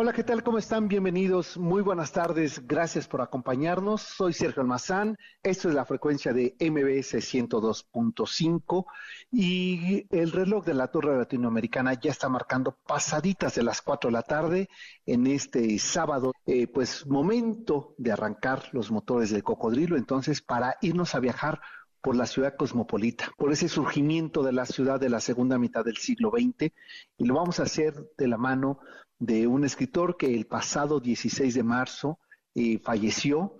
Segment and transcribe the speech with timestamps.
[0.00, 0.44] Hola, ¿qué tal?
[0.44, 0.86] ¿Cómo están?
[0.86, 1.56] Bienvenidos.
[1.58, 2.64] Muy buenas tardes.
[2.68, 4.00] Gracias por acompañarnos.
[4.00, 5.18] Soy Sergio Almazán.
[5.42, 8.86] Esto es la frecuencia de MBS 102.5
[9.32, 14.12] y el reloj de la Torre Latinoamericana ya está marcando pasaditas de las 4 de
[14.12, 14.68] la tarde
[15.04, 16.32] en este sábado.
[16.46, 19.96] Eh, pues momento de arrancar los motores del cocodrilo.
[19.96, 21.60] Entonces, para irnos a viajar
[22.00, 25.96] por la ciudad cosmopolita, por ese surgimiento de la ciudad de la segunda mitad del
[25.96, 26.72] siglo XX,
[27.16, 28.78] y lo vamos a hacer de la mano
[29.18, 32.18] de un escritor que el pasado 16 de marzo
[32.54, 33.56] eh, falleció,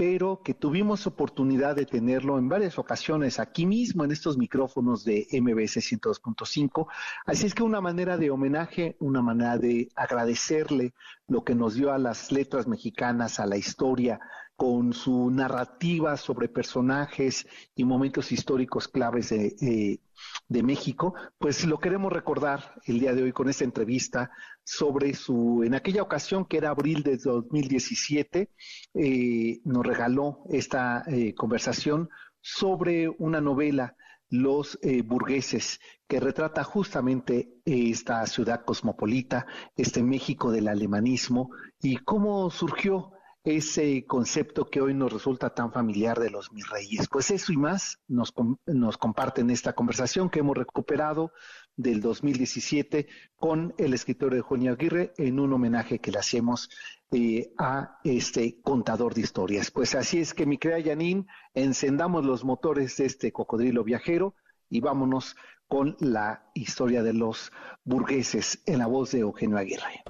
[0.00, 5.26] pero que tuvimos oportunidad de tenerlo en varias ocasiones aquí mismo en estos micrófonos de
[5.30, 6.86] MBS 102.5.
[7.26, 10.94] Así es que una manera de homenaje, una manera de agradecerle
[11.28, 14.20] lo que nos dio a las letras mexicanas, a la historia,
[14.56, 20.00] con su narrativa sobre personajes y momentos históricos claves de, eh,
[20.48, 24.30] de México, pues lo queremos recordar el día de hoy con esta entrevista
[24.64, 28.50] sobre su, en aquella ocasión que era abril de 2017,
[28.94, 32.08] eh, nos regaló esta eh, conversación
[32.40, 33.96] sobre una novela,
[34.28, 41.50] Los eh, Burgueses, que retrata justamente esta ciudad cosmopolita, este México del alemanismo
[41.80, 47.08] y cómo surgió ese concepto que hoy nos resulta tan familiar de los mis reyes.
[47.08, 48.34] Pues eso y más nos,
[48.66, 51.32] nos comparten esta conversación que hemos recuperado
[51.76, 56.68] del 2017 con el escritor Eugenio Aguirre en un homenaje que le hacemos
[57.12, 59.70] eh, a este contador de historias.
[59.70, 64.34] Pues así es que mi crea Janine, encendamos los motores de este cocodrilo viajero
[64.68, 67.52] y vámonos con la historia de los
[67.84, 70.02] burgueses en la voz de Eugenio Aguirre.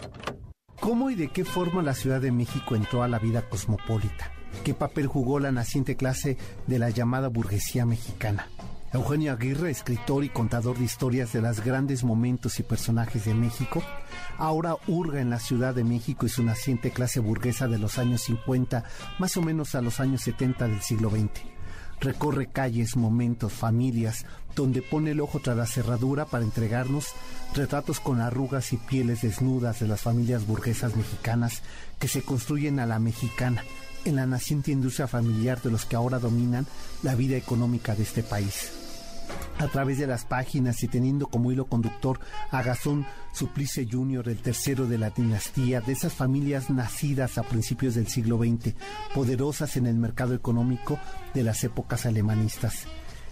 [0.81, 4.33] ¿Cómo y de qué forma la Ciudad de México entró a la vida cosmopolita?
[4.65, 8.49] ¿Qué papel jugó la naciente clase de la llamada burguesía mexicana?
[8.93, 13.85] Eugenio Aguirre, escritor y contador de historias de los grandes momentos y personajes de México,
[14.37, 18.23] ahora hurga en la Ciudad de México y su naciente clase burguesa de los años
[18.23, 18.83] 50,
[19.21, 21.31] más o menos a los años 70 del siglo XX
[22.01, 24.25] recorre calles, momentos, familias,
[24.57, 27.09] donde pone el ojo tras la cerradura para entregarnos
[27.55, 31.63] retratos con arrugas y pieles desnudas de las familias burguesas mexicanas
[31.99, 33.63] que se construyen a la mexicana
[34.07, 36.67] en la naciente industria familiar de los que ahora dominan
[37.03, 38.80] la vida económica de este país
[39.59, 42.21] a través de las páginas y teniendo como hilo conductor
[42.51, 47.95] a Gastón Suplice Jr., el tercero de la dinastía, de esas familias nacidas a principios
[47.95, 48.75] del siglo XX,
[49.15, 50.99] poderosas en el mercado económico
[51.35, 52.87] de las épocas alemanistas.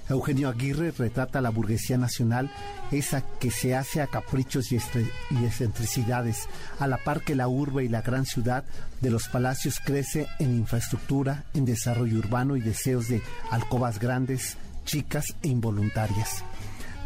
[0.08, 2.50] Eugenio Aguirre retrata la burguesía nacional,
[2.90, 6.48] esa que se hace a caprichos y, y excentricidades,
[6.78, 8.64] a la par que la urbe y la gran ciudad
[9.02, 13.20] de los palacios crece en infraestructura, en desarrollo urbano y deseos de
[13.50, 14.56] alcobas grandes,
[14.88, 16.42] chicas e involuntarias.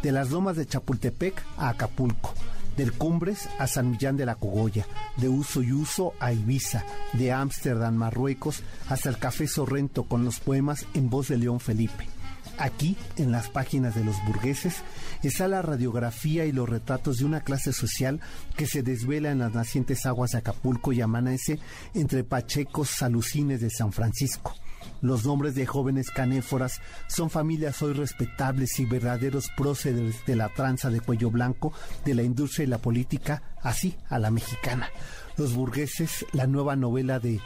[0.01, 2.33] De las lomas de Chapultepec a Acapulco,
[2.77, 7.33] del Cumbres a San Millán de la Cogolla, de Uso y Uso a Ibiza, de
[7.33, 12.07] Ámsterdam, Marruecos, hasta el Café Sorrento con los poemas en voz de León Felipe.
[12.57, 14.75] Aquí, en las páginas de los burgueses,
[15.21, 18.21] está la radiografía y los retratos de una clase social
[18.55, 21.59] que se desvela en las nacientes aguas de Acapulco y amanece
[21.93, 24.55] entre pachecos salucines de San Francisco.
[25.01, 30.89] Los nombres de jóvenes canéforas son familias hoy respetables y verdaderos próceres de la tranza
[30.89, 31.73] de cuello blanco,
[32.05, 34.89] de la industria y la política, así a la mexicana.
[35.35, 37.41] Los burgueses, la nueva novela de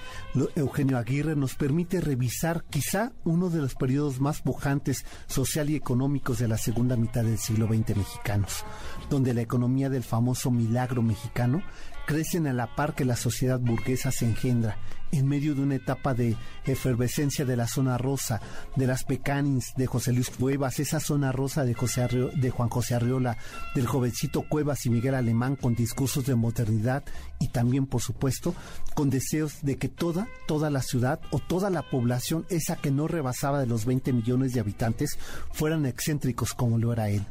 [0.56, 6.40] Eugenio Aguirre, nos permite revisar quizá uno de los periodos más pujantes social y económicos
[6.40, 8.66] de la segunda mitad del siglo XX mexicanos,
[9.09, 11.64] donde la economía del famoso milagro mexicano
[12.07, 14.78] crecen a la par que la sociedad burguesa se engendra,
[15.12, 18.40] en medio de una etapa de efervescencia de la zona rosa,
[18.78, 22.95] de las pecanins de José Luis Cuevas, esa zona rosa de, José de Juan José
[22.95, 23.38] Arriola,
[23.75, 27.04] del jovencito Cuevas y Miguel Alemán con discursos de modernidad
[27.42, 28.56] y también, por supuesto,
[28.95, 33.09] con deseos de que toda, toda la ciudad o toda la población, esa que no
[33.09, 35.19] rebasaba de los 20 millones de habitantes,
[35.51, 37.25] fueran excéntricos como lo era él.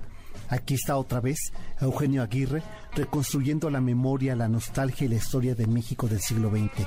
[0.48, 1.38] Aquí está otra vez
[1.80, 2.62] Eugenio Aguirre
[2.94, 6.86] reconstruyendo la memoria, la nostalgia y la historia de México del siglo XX.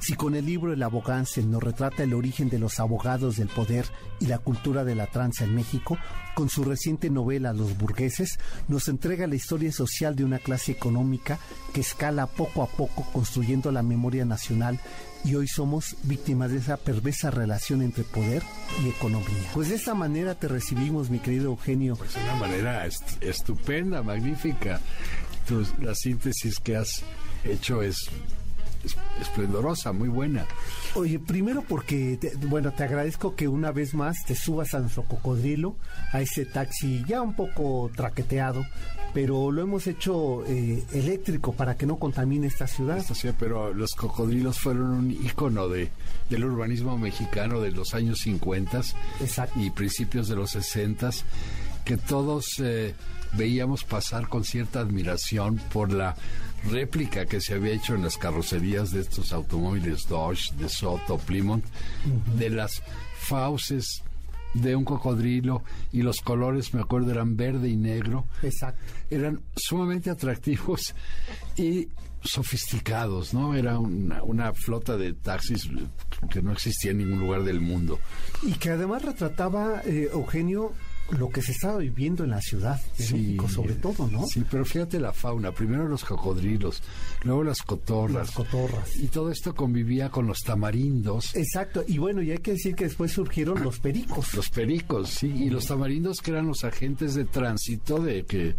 [0.00, 3.86] Si con el libro El Abogance nos retrata el origen de los abogados del poder
[4.20, 5.96] y la cultura de la tranza en México,
[6.34, 11.38] con su reciente novela Los burgueses, nos entrega la historia social de una clase económica
[11.72, 14.78] que escala poco a poco construyendo la memoria nacional
[15.24, 18.42] y hoy somos víctimas de esa perversa relación entre poder
[18.84, 19.50] y economía.
[19.54, 21.96] Pues de esta manera te recibimos, mi querido Eugenio.
[21.96, 22.86] Pues de una manera
[23.20, 24.80] estupenda, magnífica.
[25.80, 27.02] la síntesis que has
[27.44, 28.10] hecho es
[29.20, 30.46] esplendorosa, muy buena.
[30.94, 35.76] Oye, primero porque, bueno, te agradezco que una vez más te subas a nuestro cocodrilo,
[36.12, 38.64] a ese taxi ya un poco traqueteado,
[39.12, 42.98] pero lo hemos hecho eh, eléctrico para que no contamine esta ciudad.
[42.98, 45.90] Esta ciudad, pero los cocodrilos fueron un ícono de,
[46.28, 48.82] del urbanismo mexicano de los años 50
[49.56, 51.10] y principios de los 60
[51.84, 52.94] que todos eh,
[53.34, 56.16] veíamos pasar con cierta admiración por la
[56.70, 61.64] réplica que se había hecho en las carrocerías de estos automóviles Dodge, de Soto, Plymouth,
[62.36, 62.82] de las
[63.18, 64.02] fauces
[64.54, 65.62] de un cocodrilo
[65.92, 68.26] y los colores, me acuerdo, eran verde y negro.
[68.42, 68.80] Exacto.
[69.10, 70.94] Eran sumamente atractivos
[71.56, 71.88] y
[72.22, 73.54] sofisticados, ¿no?
[73.54, 75.68] Era una, una, flota de taxis
[76.30, 77.98] que no existía en ningún lugar del mundo.
[78.42, 80.72] Y que además retrataba, eh, Eugenio,
[81.10, 84.26] lo que se estaba viviendo en la ciudad de México, sobre todo, ¿no?
[84.26, 85.52] Sí, pero fíjate la fauna.
[85.52, 86.82] Primero los cocodrilos,
[87.22, 88.28] luego las cotorras.
[88.28, 88.96] Las cotorras.
[88.96, 91.34] Y todo esto convivía con los tamarindos.
[91.36, 91.84] Exacto.
[91.86, 94.34] Y bueno, y hay que decir que después surgieron los pericos.
[94.34, 95.26] Los pericos, sí.
[95.26, 98.56] Y los tamarindos que eran los agentes de tránsito de que,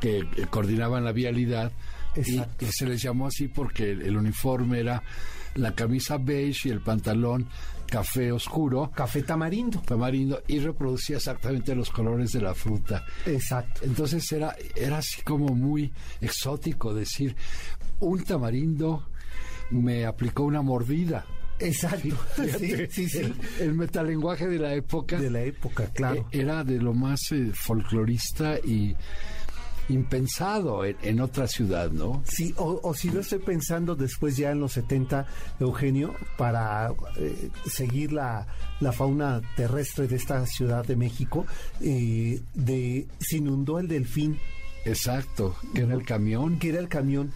[0.00, 1.72] que coordinaban la vialidad.
[2.14, 2.66] Exacto.
[2.66, 5.02] Y, se les llamó así porque el uniforme era
[5.54, 7.48] la camisa beige y el pantalón
[7.86, 8.90] café oscuro.
[8.94, 9.80] Café tamarindo.
[9.80, 13.04] Tamarindo y reproducía exactamente los colores de la fruta.
[13.24, 13.80] Exacto.
[13.84, 17.36] Entonces era, era así como muy exótico decir,
[18.00, 19.06] un tamarindo
[19.70, 21.24] me aplicó una mordida.
[21.58, 22.16] Exacto.
[22.58, 25.18] sí, sí, El, metalenguaje de la época.
[25.18, 26.28] De la época, claro.
[26.30, 28.94] E, era de lo más eh, folclorista y
[29.88, 32.22] impensado en, otra ciudad, ¿no?
[32.26, 35.26] Sí, o, si lo estoy pensando después ya en los 70,
[35.60, 38.46] Eugenio, para eh, seguir la,
[38.80, 41.46] la, fauna terrestre de esta ciudad de México,
[41.80, 44.38] eh, de, se inundó el delfín
[44.86, 46.58] Exacto, que era el camión.
[46.58, 47.32] Que era el camión.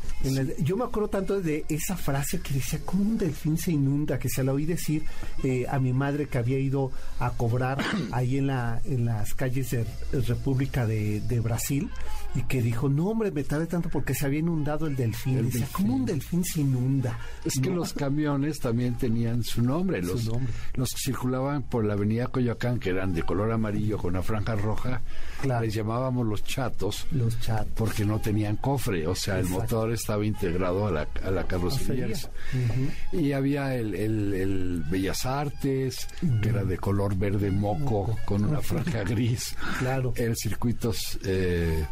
[0.59, 4.19] yo me acuerdo tanto de esa frase que decía, ¿cómo un delfín se inunda?
[4.19, 5.05] Que se la oí decir
[5.43, 7.79] eh, a mi madre que había ido a cobrar
[8.13, 11.91] ahí en, la, en las calles de República de, Brasil
[12.35, 15.43] y que dijo, no hombre, me tardé tanto porque se había inundado el delfín.
[15.43, 17.19] decía, ¿cómo un delfín se inunda?
[17.45, 20.03] Es que los camiones también tenían su nombre.
[20.03, 20.53] Los, nombre.
[20.75, 24.55] los que circulaban por la avenida Coyoacán, que eran de color amarillo con una franja
[24.55, 25.01] roja,
[25.61, 27.07] les llamábamos los chatos.
[27.11, 27.40] Los
[27.75, 32.09] porque no tenían cofre, o sea, el motor estaba integrado a la, a la carrocería.
[33.13, 36.09] Y había el, el, Bellas Artes,
[36.43, 39.55] que era de color verde moco, con una franja gris.
[39.79, 40.13] Claro.
[40.17, 41.19] El circuitos...
[41.25, 41.85] Eh,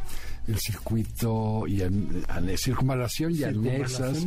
[0.49, 2.25] el circuito y en,
[2.57, 4.25] circunvalación, y, anexas,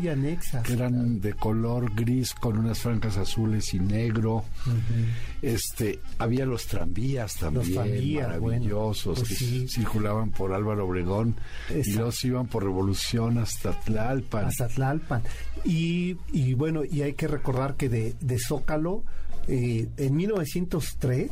[0.64, 4.46] que eran de color gris con unas franjas azules y negro.
[5.42, 11.36] Este, había los tranvías también maravillosos pues que circulaban por Álvaro Obregón
[11.70, 14.46] y los iban por Revolución hasta Tlalpan.
[14.46, 15.24] Hasta Tlalpan.
[15.66, 19.04] Y, y bueno, y hay que recordar que de, de Zócalo
[19.48, 21.32] eh, en 1903,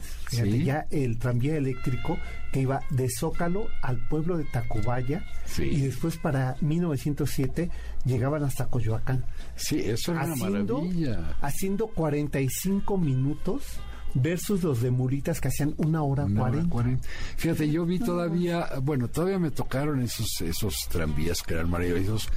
[0.63, 2.17] ya el tranvía eléctrico
[2.51, 5.23] que iba de Zócalo al pueblo de Tacubaya
[5.57, 7.69] y después para 1907
[8.06, 9.25] llegaban hasta Coyoacán.
[9.56, 11.38] Sí, eso era haciendo, una maravilla.
[11.41, 13.79] Haciendo 45 minutos
[14.13, 17.07] versus los de Muritas que hacían una hora cuarenta.
[17.38, 22.29] Fíjate, yo vi todavía, bueno, todavía me tocaron esos, esos tranvías que eran maravillosos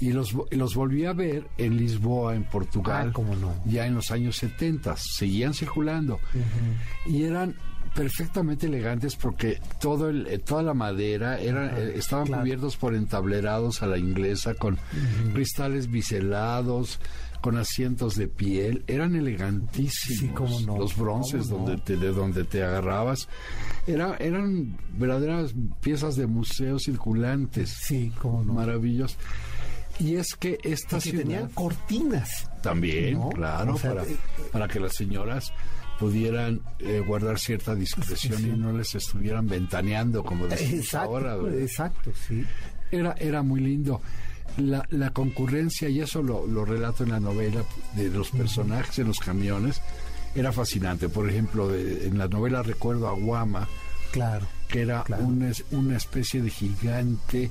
[0.00, 3.54] y los, los volví a ver en Lisboa, en Portugal, ah, no?
[3.66, 6.20] ya en los años 70, seguían circulando
[7.06, 7.56] y eran
[7.94, 13.82] perfectamente elegantes porque todo el, eh, toda la madera era, eh, estaban cubiertos por entablerados
[13.82, 14.78] a la inglesa con
[15.32, 17.00] cristales biselados
[17.40, 20.62] con asientos de piel, eran elegantísimos.
[20.62, 23.28] Los bronces donde de donde te agarrabas
[23.86, 27.70] era, eran verdaderas piezas de museo circulantes.
[27.70, 28.54] Sí, como no.
[28.54, 29.18] Maravillosos.
[30.00, 32.48] Y es que estas tenían cortinas.
[32.62, 34.16] También, claro, para, eh,
[34.52, 35.52] para que las señoras
[35.98, 41.36] pudieran eh, guardar cierta discreción y no les estuvieran ventaneando como decimos ahora.
[41.58, 42.44] Exacto, sí.
[42.90, 44.00] Era, era muy lindo.
[44.56, 47.64] La, la concurrencia, y eso lo, lo, relato en la novela,
[47.94, 49.80] de los personajes en los camiones,
[50.34, 51.08] era fascinante.
[51.08, 53.68] Por ejemplo, en la novela recuerdo a Guama,
[54.10, 54.46] Claro.
[54.68, 57.50] Que era una, una, especie de gigante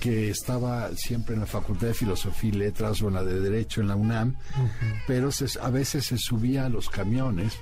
[0.00, 3.82] que estaba siempre en la Facultad de Filosofía y Letras o en la de Derecho
[3.82, 4.36] en la UNAM,
[5.06, 5.30] pero
[5.60, 7.58] a veces se subía a los camiones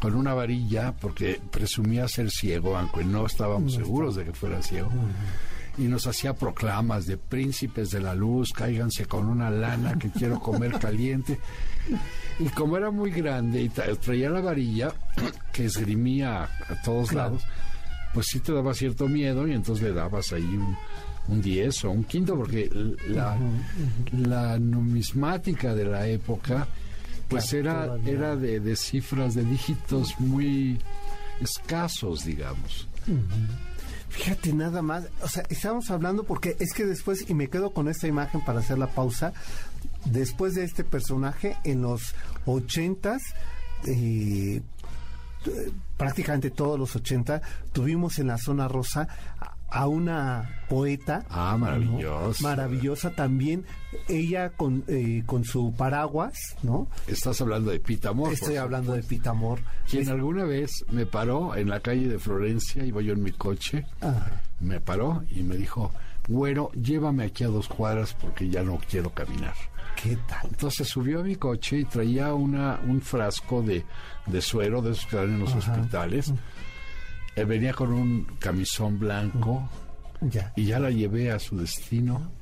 [0.00, 4.90] con una varilla porque presumía ser ciego, aunque no estábamos seguros de que fuera ciego.
[5.78, 10.40] Y nos hacía proclamas de príncipes de la luz, cáiganse con una lana que quiero
[10.40, 11.40] comer caliente.
[12.38, 14.92] Y como era muy grande y traía la varilla
[15.54, 17.46] que esgrimía a todos lados,
[18.14, 20.58] pues sí te daba cierto miedo y entonces le dabas ahí
[21.26, 22.70] un, 10 o un quinto, porque
[23.08, 23.36] la,
[24.12, 26.68] la numismática de la época
[27.28, 30.78] pues era, era de, cifras, de dígitos muy
[31.40, 32.88] escasos, digamos.
[34.10, 37.88] Fíjate nada más, o sea, estamos hablando porque es que después, y me quedo con
[37.88, 39.32] esta imagen para hacer la pausa,
[40.04, 42.14] después de este personaje, en los
[42.46, 43.22] ochentas,
[43.86, 44.62] eh,
[45.96, 47.40] prácticamente todos los ochenta,
[47.72, 49.08] tuvimos en la zona rosa
[49.70, 51.24] a una poeta.
[51.28, 52.42] Ah, maravillosa.
[52.42, 53.64] Maravillosa también.
[54.08, 56.88] Ella con, eh, con su paraguas, ¿no?
[57.08, 58.32] Estás hablando de Pita Amor.
[58.32, 59.60] Estoy hablando de Pita Amor.
[59.90, 63.84] Quien alguna vez me paró en la calle de Florencia, iba yo en mi coche,
[64.60, 65.92] me paró y me dijo,
[66.28, 69.54] bueno, llévame aquí a dos cuadras porque ya no quiero caminar.
[70.00, 70.46] ¿Qué tal?
[70.48, 73.84] Entonces subió a mi coche y traía una, un frasco de,
[74.26, 76.32] de suero de esos que dan en los hospitales.
[77.36, 79.68] Él venía con un camisón blanco
[80.56, 82.32] y ya la llevé a su destino.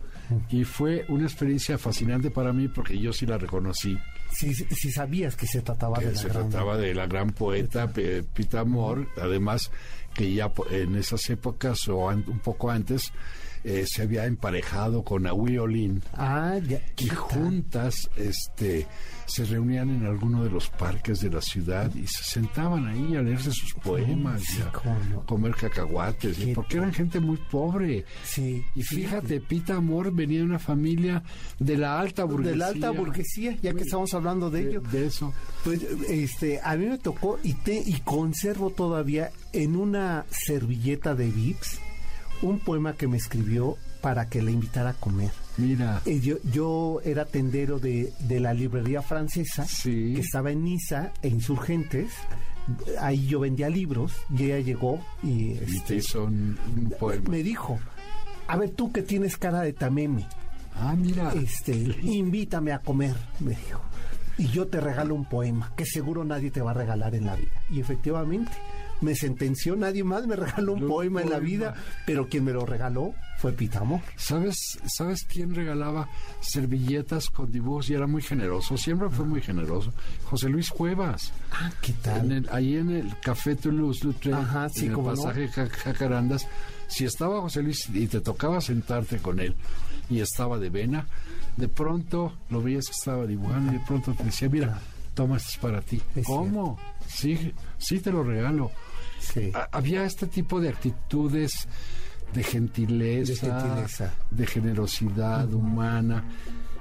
[0.48, 3.98] Y fue una experiencia fascinante para mí porque yo sí la reconocí.
[4.30, 7.92] Si, si sabías que se trataba de la se trataba de la gran poeta
[8.32, 9.70] Pita Amor, además
[10.14, 13.12] que ya en esas épocas o un poco antes
[13.64, 16.02] eh, se había emparejado con Aui Olin.
[16.14, 16.80] Ah, ya.
[16.98, 18.86] Y juntas este,
[19.26, 23.22] se reunían en alguno de los parques de la ciudad y se sentaban ahí a
[23.22, 24.72] leerse sus poemas, y a
[25.24, 28.04] comer cacahuates, porque eran gente muy pobre.
[28.24, 28.64] Sí.
[28.74, 31.22] Y fíjate, Pita Amor venía de una familia
[31.58, 32.52] de la alta burguesía.
[32.52, 34.80] De la alta burguesía, ya que estamos hablando de, ello.
[34.80, 35.32] De eso.
[35.64, 41.30] Pues este, a mí me tocó y, te, y conservo todavía en una servilleta de
[41.30, 41.80] Vips
[42.42, 45.30] un poema que me escribió para que le invitara a comer.
[45.56, 46.02] Mira.
[46.04, 52.12] Eh, yo, yo era tendero de, la librería francesa que estaba en Niza e Insurgentes.
[53.00, 55.54] Ahí yo vendía libros y ella llegó y...
[55.86, 56.58] te este, un,
[56.98, 57.30] poema.
[57.30, 57.78] Me dijo,
[58.46, 60.26] a ver tú que tienes cara de tameme.
[60.74, 61.32] Ah, mira.
[61.34, 61.72] Este,
[62.02, 63.82] invítame a comer, me dijo.
[64.38, 67.36] Y yo te regalo un poema que seguro nadie te va a regalar en la
[67.36, 67.52] vida.
[67.70, 68.52] Y efectivamente,
[69.02, 71.74] me sentenció, nadie más me regaló un poema, en la vida,
[72.06, 74.00] pero quien me lo regaló fue Pitamo.
[74.16, 76.08] ¿Sabes, ¿Sabes quién regalaba
[76.40, 78.76] servilletas con dibujos y era muy generoso?
[78.76, 79.92] Siempre fue muy generoso.
[80.24, 81.32] José Luis Cuevas.
[81.50, 82.46] Ah, ¿qué tal?
[82.50, 86.46] ahí en el Café Toulouse Lutre, Ajá, en el pasaje Jacarandas,
[86.86, 89.54] si estaba José Luis y te tocaba sentarte con él
[90.08, 91.06] y estaba de vena,
[91.56, 94.78] de pronto lo veías que estaba dibujando y de pronto te decía, mira,
[95.14, 96.00] toma esto es para ti.
[96.24, 96.78] ¿Cómo?
[97.08, 98.70] Sí, sí te lo regalo.
[99.70, 101.68] Había este tipo de actitudes
[102.32, 106.24] de gentileza, de, generosidad humana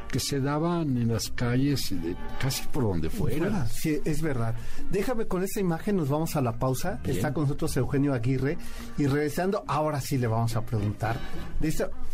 [0.09, 1.93] que se daban en las calles
[2.39, 3.65] casi por donde fuera.
[3.67, 4.55] Sí, es verdad.
[4.91, 6.99] Déjame con esta imagen, nos vamos a la pausa.
[7.05, 8.57] Está con nosotros Eugenio Aguirre
[8.97, 11.17] y regresando, ahora sí le vamos a preguntar.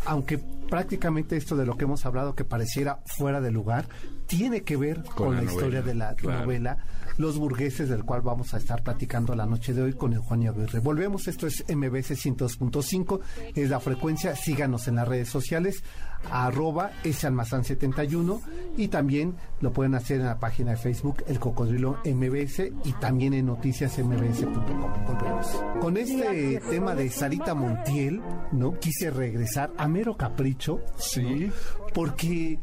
[0.06, 3.88] aunque prácticamente esto de lo que hemos hablado que pareciera fuera de lugar,
[4.26, 6.78] tiene que ver con, la, historia de la novela
[7.18, 10.80] los Burgueses, del cual vamos a estar platicando la noche de hoy con Eugenio Aguirre.
[10.80, 13.20] Volvemos, esto es MBC 102.5,
[13.54, 15.82] es la frecuencia, síganos en las redes sociales,
[16.30, 16.90] arroba
[17.22, 18.40] almazán 71
[18.76, 23.34] y también lo pueden hacer en la página de Facebook El Cocodrilo MBS y también
[23.34, 25.04] en noticiasmbs.com.
[25.06, 25.64] Volvemos.
[25.80, 28.20] Con este tema de Sarita Montiel,
[28.52, 28.78] ¿no?
[28.78, 30.80] Quise regresar a mero capricho.
[30.96, 31.50] Sí.
[31.94, 32.58] Porque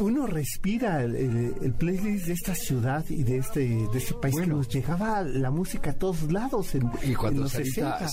[0.00, 4.68] uno respira el, playlist de esta ciudad y de este, de este país que nos
[4.68, 6.74] llegaba la música a todos lados.
[6.74, 8.08] En, y cuando Sarita,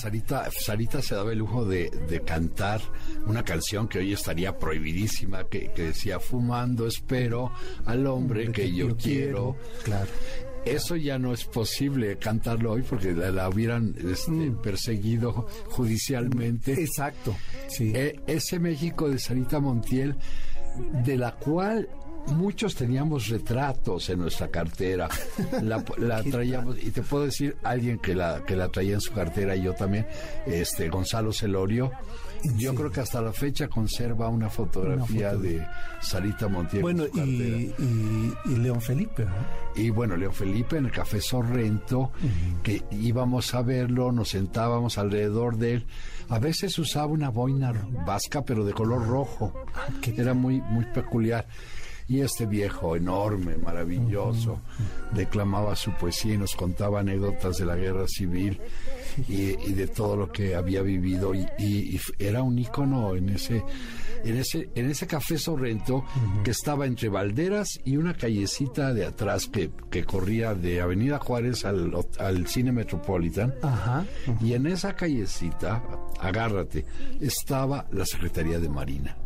[0.51, 2.81] Sarita, se daba el lujo de, de cantar
[3.25, 7.51] una canción que hoy estaría prohibidísima que, decía fumando espero
[7.85, 9.55] al hombre que, yo, quiero.
[9.83, 10.09] Claro.
[10.65, 14.61] Eso ya no es posible cantarlo hoy porque la, hubieran este, mm.
[14.61, 16.73] perseguido judicialmente.
[16.73, 17.35] Exacto.
[17.67, 17.91] Sí.
[17.93, 20.15] E, ese México de Sarita Montiel,
[21.03, 21.87] de la cual
[22.27, 25.09] muchos teníamos retratos en nuestra cartera.
[25.61, 25.83] La,
[26.31, 29.63] traíamos, y te puedo decir, alguien que la, que la traía en su cartera, y
[29.63, 30.07] yo también,
[30.45, 31.91] este Gonzalo Celorio.
[32.57, 35.65] Yo creo que hasta la fecha conserva una fotografía de
[35.99, 36.83] Sarita Montiel.
[36.83, 39.25] Bueno, y, y, León Felipe.
[39.75, 42.11] Y bueno, León Felipe en el Café Sorrento,
[42.61, 45.85] que íbamos a verlo, nos sentábamos alrededor de él.
[46.29, 47.73] A veces usaba una boina
[48.05, 49.53] vasca, pero de color rojo.
[49.73, 51.47] Ah, Era muy, muy peculiar.
[52.07, 54.61] Y este viejo enorme, maravilloso,
[55.13, 58.61] declamaba su poesía y nos contaba anécdotas de la guerra civil
[59.27, 61.33] y, de todo lo que había vivido.
[61.33, 63.63] Y, era un ícono en ese,
[64.23, 66.05] en ese, en ese café Sorrento
[66.43, 71.65] que estaba entre Valderas y una callecita de atrás que, que corría de Avenida Juárez
[71.65, 73.55] al, al Cine Metropolitan.
[74.41, 75.83] Y en esa callecita,
[76.19, 76.85] agárrate,
[77.19, 79.17] estaba la Secretaría de Marina.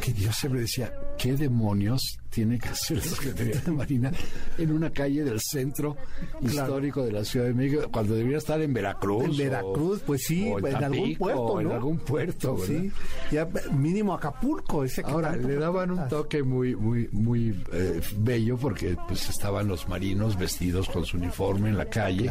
[0.00, 4.12] Que Dios siempre decía, ¿qué demonios tiene que hacer la Secretaría de Marina
[4.58, 5.96] en una calle del centro
[6.40, 9.24] histórico de la Ciudad de México cuando debería estar en Veracruz?
[9.24, 12.90] En Veracruz, pues sí, en, algún puerto, En algún puerto, Sí,
[13.30, 14.84] ya mínimo Acapulco.
[14.84, 19.88] Ese Ahora, le daban un toque muy, muy, muy eh, bello porque pues estaban los
[19.88, 22.30] marinos vestidos con su uniforme en la calle.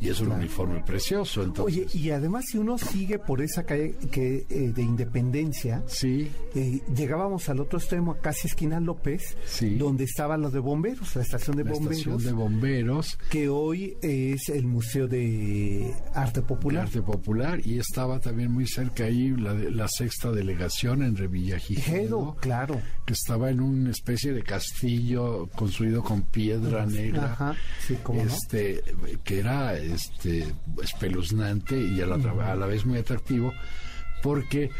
[0.00, 1.42] Y es un uniforme precioso.
[1.42, 1.86] Entonces.
[1.86, 6.30] Oye, y además si uno sigue por esa calle que eh, de Independencia, sí.
[6.54, 9.76] Eh, llegábamos al otro extremo, casi esquina López, sí.
[9.76, 11.98] donde estaban los de bomberos, la estación de bomberos.
[11.98, 13.18] Estación de bomberos.
[13.28, 16.84] Que hoy es el Museo de Arte Popular.
[16.84, 22.36] Arte Popular, y estaba también muy cerca ahí la, la sexta delegación en Revillagigedo.
[22.40, 22.80] claro.
[23.04, 27.32] Que estaba en una especie de castillo construido con piedra negra.
[27.32, 28.82] Ajá, sí, como este,
[29.24, 32.16] que era este, espeluznante y a la,
[32.50, 33.52] a la vez muy atractivo
[34.22, 34.70] porque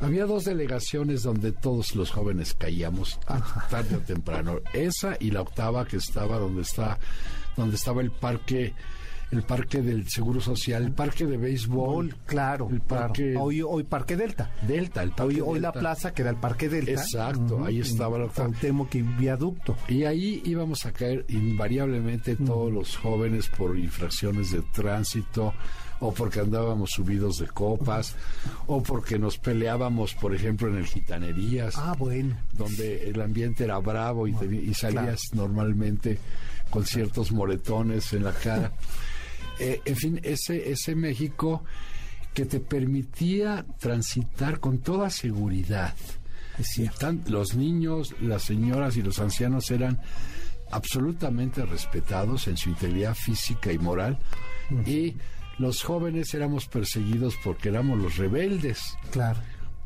[0.00, 3.20] había dos delegaciones donde todos los jóvenes caíamos
[3.70, 4.58] tarde o temprano.
[4.72, 6.98] Esa y la octava que estaba donde está
[7.56, 8.74] donde estaba el parque
[9.32, 12.14] el parque del Seguro Social, el parque de béisbol.
[12.26, 13.34] Claro, el parque.
[13.36, 14.52] Hoy, hoy Parque Delta.
[14.66, 16.92] Delta, el parque Hoy, la plaza que era el Parque Delta.
[16.92, 18.28] Exacto, ahí estaba la
[18.60, 19.76] temo que viaducto.
[19.88, 25.54] Y ahí íbamos a caer invariablemente todos los jóvenes por infracciones de tránsito
[26.00, 28.16] o porque andábamos subidos de copas,
[28.66, 31.76] o porque nos peleábamos, por ejemplo, en el Gitanerías.
[31.78, 32.36] Ah, bueno.
[32.52, 36.18] Donde el ambiente era bravo y, salías normalmente
[36.70, 38.72] con ciertos moretones en la cara.
[39.62, 41.62] Eh, en fin, ese, ese México
[42.34, 45.94] que te permitía transitar con toda seguridad.
[47.26, 50.00] los niños, las señoras y los ancianos eran
[50.72, 54.18] absolutamente respetados en su integridad física y moral
[54.84, 55.14] y
[55.58, 58.80] los jóvenes éramos perseguidos porque éramos los rebeldes.
[59.12, 59.38] Claro.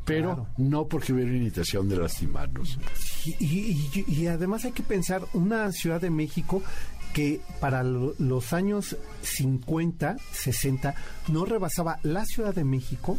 [0.05, 2.79] Pero no porque hubiera intención de lastimarnos.
[3.25, 6.63] y, además hay que pensar, una Ciudad de México
[7.13, 10.95] que para los años 50, 60,
[11.29, 13.17] no rebasaba la Ciudad de México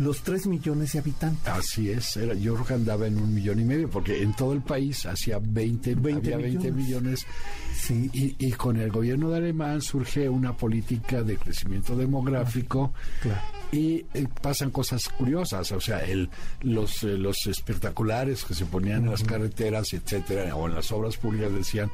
[0.00, 1.46] los 3 millones de habitantes.
[1.46, 4.52] Así es, era, yo creo que andaba en un millón y medio, porque en todo
[4.52, 7.26] el país hacía 20, 20 había 20 millones.
[7.74, 8.10] Sí.
[8.12, 12.92] Y, con el gobierno de Alemán surge una política de crecimiento demográfico.
[13.22, 13.40] Claro.
[13.72, 16.28] Y eh, pasan cosas curiosas, o sea, el,
[16.62, 21.16] los, eh, los espectaculares que se ponían en las carreteras, etcétera, o en las obras
[21.16, 21.90] públicas decían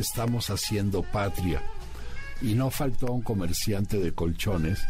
[0.00, 1.62] estamos haciendo patria.
[2.40, 4.84] Y no faltó un comerciante de colchones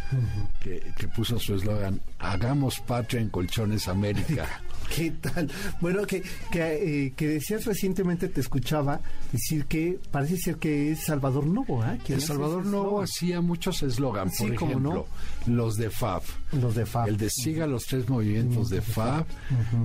[0.61, 0.81] que,
[1.15, 4.63] puso su eslogan, hagamos patria en colchones América.
[4.95, 5.51] ¿Qué tal?
[5.81, 9.01] Bueno, que, que, eh, que, decías recientemente, te escuchaba
[9.33, 11.99] decir que parece ser que es Salvador Novo, ¿eh?
[12.09, 15.07] El Salvador Novo hacía muchos eslogans, por ejemplo,
[15.47, 16.23] los de FAB.
[16.53, 17.09] Los de FAB.
[17.09, 19.25] El de siga los tres movimientos de FAB,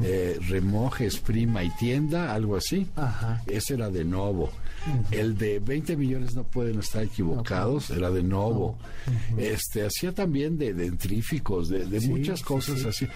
[0.03, 2.87] eh, remoje, exprima y tienda, algo así.
[2.95, 3.41] Ajá.
[3.47, 4.51] Ese era de Novo.
[5.11, 8.77] El de 20 millones no pueden estar equivocados, era de Novo.
[9.37, 13.07] Este hacía también de dentríficos, de, muchas cosas así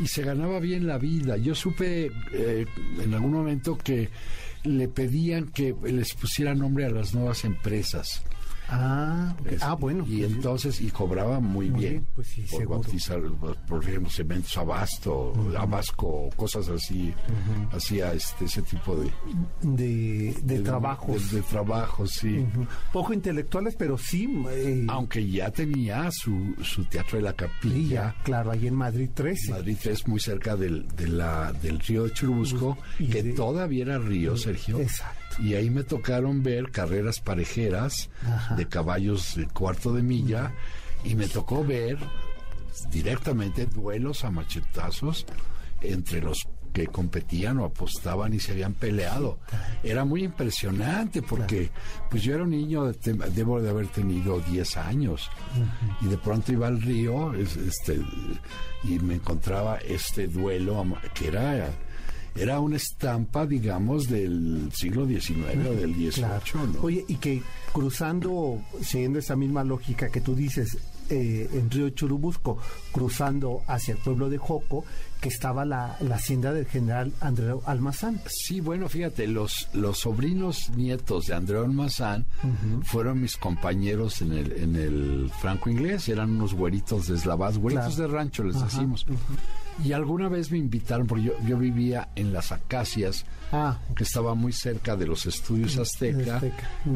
[0.00, 1.29] y se ganaba bien la vida.
[1.36, 2.66] Yo supe eh,
[3.02, 4.08] en algún momento que
[4.64, 8.22] le pedían que les pusiera nombre a las nuevas empresas.
[8.70, 10.04] Ah, ah, bueno.
[10.06, 13.20] Y entonces, y cobraba muy, bien, pues sí, por bautizar,
[13.68, 17.12] por ejemplo, cementos Abasto, Abasco, cosas así,
[17.72, 19.10] hacía este, ese tipo de...
[19.62, 21.32] De, de, trabajos.
[21.32, 22.46] De, trabajos, sí.
[22.92, 24.28] Poco intelectuales, pero sí...
[24.50, 28.14] Eh, Aunque ya tenía su, su Teatro de la Capilla.
[28.22, 29.50] claro, ahí en Madrid 13.
[29.50, 34.36] Madrid 3, muy cerca del, de la, del río de Churubusco, que todavía era río,
[34.36, 34.78] Sergio.
[34.78, 38.10] Exacto y ahí me tocaron ver carreras parejeras
[38.56, 40.52] de caballos de cuarto de milla
[41.04, 41.98] y me tocó ver
[42.90, 45.26] directamente duelos a machetazos
[45.80, 49.38] entre los que competían o apostaban y se habían peleado.
[49.82, 51.70] Era muy impresionante porque
[52.08, 55.28] pues yo era un niño, debo de haber tenido 10 años.
[56.00, 58.00] Y de pronto iba al río este,
[58.84, 61.70] y me encontraba este duelo que era
[62.34, 66.78] era una estampa, digamos, del siglo XIX o del XVIII.
[66.82, 70.78] Oye, y que cruzando, siguiendo esa misma lógica que tú dices,
[71.10, 72.58] eh, en Río Churubusco,
[72.92, 74.84] cruzando hacia el pueblo de Joco,
[75.20, 78.20] que estaba la, hacienda del general Andreu Almazán.
[78.26, 82.26] Sí, bueno, fíjate, los, los sobrinos nietos de Andreu Almazán
[82.82, 88.06] fueron mis compañeros en el, en el franco inglés, eran unos güeritos deslavados, güeritos de
[88.06, 89.06] rancho les decimos.
[89.84, 94.34] Y alguna vez me invitaron, porque yo, yo vivía en las Acacias, ah, que estaba
[94.34, 96.40] muy cerca de los estudios Azteca,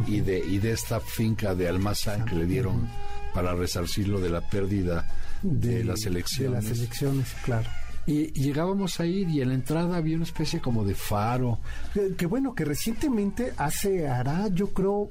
[0.06, 2.88] y, de, y de esta finca de Almazán que le dieron
[3.32, 5.08] para resarcirlo de la pérdida
[5.42, 6.64] de, las elecciones.
[6.64, 7.68] De las elecciones, claro.
[8.06, 11.58] Y, llegábamos a ir y en la entrada había una especie como de faro.
[12.16, 15.10] Que, bueno, que recientemente hace, hará yo creo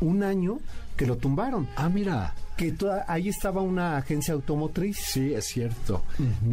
[0.00, 0.58] un año
[0.96, 1.68] que lo tumbaron.
[1.76, 2.34] Ah, mira.
[2.56, 2.74] Que
[3.08, 4.98] ahí estaba una agencia automotriz.
[4.98, 6.02] Sí, es cierto.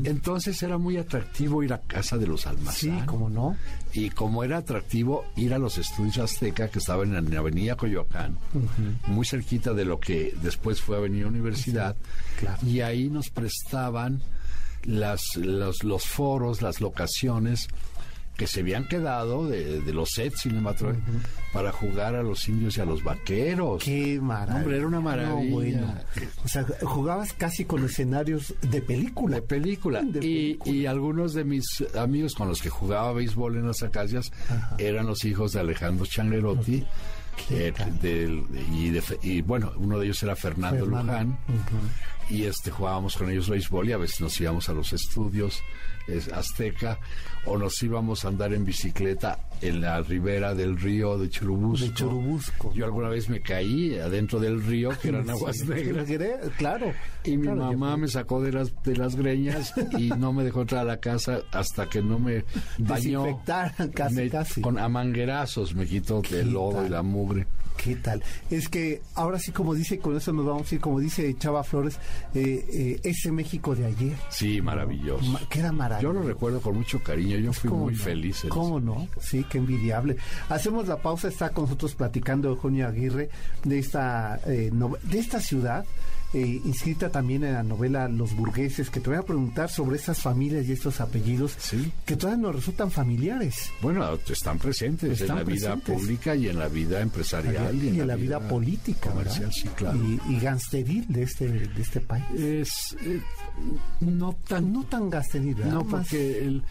[0.06, 3.00] Entonces era muy atractivo ir a casa de los almacenes.
[3.02, 3.58] Sí, cómo no.
[3.92, 8.38] Y como era atractivo ir a los estudios Azteca que estaban en la avenida Coyoacán,
[9.08, 11.98] muy cerquita de lo que después fue Avenida Universidad.
[12.66, 14.22] Y ahí nos prestaban
[14.88, 17.68] las, los, los foros, las locaciones
[18.38, 21.16] que se habían quedado de, los sets cinematográficos
[21.52, 23.84] para jugar a los indios y a los vaqueros.
[23.84, 24.58] Qué maravilla.
[24.60, 26.06] Hombre, era una maravilla.
[26.46, 29.38] O sea, jugabas casi con escenarios de película.
[29.38, 30.04] De película.
[30.22, 31.66] y, y, algunos de mis
[31.98, 34.32] amigos con los que jugaba béisbol en las acacias
[34.78, 36.86] eran los hijos de Alejandro Changuerotti.
[37.50, 41.40] y, y, bueno, uno de ellos era Fernando, Luján
[42.30, 45.62] y este jugábamos con ellos béisbol y a veces nos íbamos a los estudios
[46.34, 47.00] Azteca
[47.46, 52.74] o nos íbamos a andar en bicicleta en la ribera del río de Churubusco.
[52.74, 56.08] Yo alguna vez me caí adentro del río, que eran aguas negras.
[56.58, 56.94] Claro.
[57.24, 60.82] Y mi mamá me sacó de las, de las greñas y no me dejó entrar
[60.82, 62.46] a la casa hasta que no me
[62.78, 63.42] bañó.
[63.94, 64.62] casi, casi.
[64.62, 67.48] Con amanguerazos me quitó el lodo y la mugre.
[67.78, 68.24] ¿Qué tal?
[68.50, 71.64] Es que ahora sí, como dice, con eso nos vamos a ir, como dice Chava
[71.64, 72.00] Flores,
[72.34, 74.18] eh, eh, ese México de ayer.
[74.30, 75.40] Sí, maravilloso.
[75.50, 76.14] que era maravilloso.
[76.14, 78.44] Yo lo recuerdo con mucho cariño, yo fui muy feliz.
[78.44, 79.08] En ¿Cómo no?
[79.22, 80.18] Sí, qué envidiable.
[80.50, 83.30] Hacemos la pausa, está con nosotros platicando Eugenio Aguirre
[83.64, 84.72] de esta, eh,
[85.04, 85.86] de esta ciudad
[86.34, 90.22] eh, inscrita también en la novela Los Burgueses, que te voy a preguntar sobre estas
[90.22, 91.56] familias y estos apellidos
[92.06, 93.72] que todavía nos resultan familiares.
[93.82, 98.16] Bueno, están presentes en la vida pública y en la vida empresarial y, en, la,
[98.16, 99.98] vida, política, comercial, sí, claro.
[99.98, 102.26] Y, y gangsteril de este, de este país.
[102.38, 103.22] Es eh,
[104.02, 106.64] no tan no tan gangsteril, no porque el,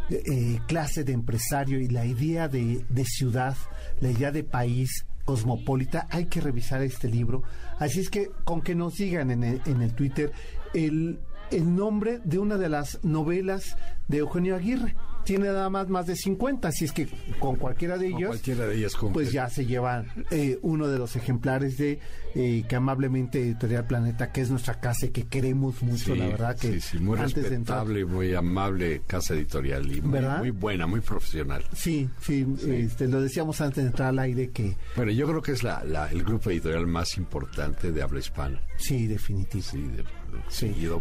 [0.10, 3.56] eh, clase de empresario y la idea de, ciudad,
[4.00, 7.44] la idea de país cosmopolita, hay que revisar este libro.
[7.80, 10.32] Así es que con que nos digan en el, en el Twitter
[10.74, 11.20] el,
[11.52, 16.16] el nombre de una de las novelas de Eugenio Aguirre tiene nada más más de
[16.16, 17.08] 50, así es que
[17.40, 21.16] con cualquiera de ellos, cualquiera de ellas pues ya se lleva eh, uno de los
[21.16, 22.00] ejemplares de
[22.34, 26.58] eh, que amablemente Editorial Planeta, que es nuestra casa y que queremos mucho, la verdad
[26.58, 31.64] que sí, muy respetable, muy amable casa editorial y muy, buena, muy profesional.
[31.74, 34.76] Sí, sí, Este, lo decíamos antes de entrar al aire que...
[34.96, 38.62] Bueno, yo creo que es la, el grupo editorial más importante de habla hispana.
[38.78, 39.64] Sí, definitivo.
[39.64, 39.90] Sí,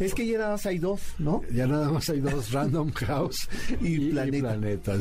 [0.01, 1.43] Es que ya nada más hay dos, ¿no?
[1.53, 3.49] Ya nada más hay dos, Random House
[3.81, 4.99] y, Planeta.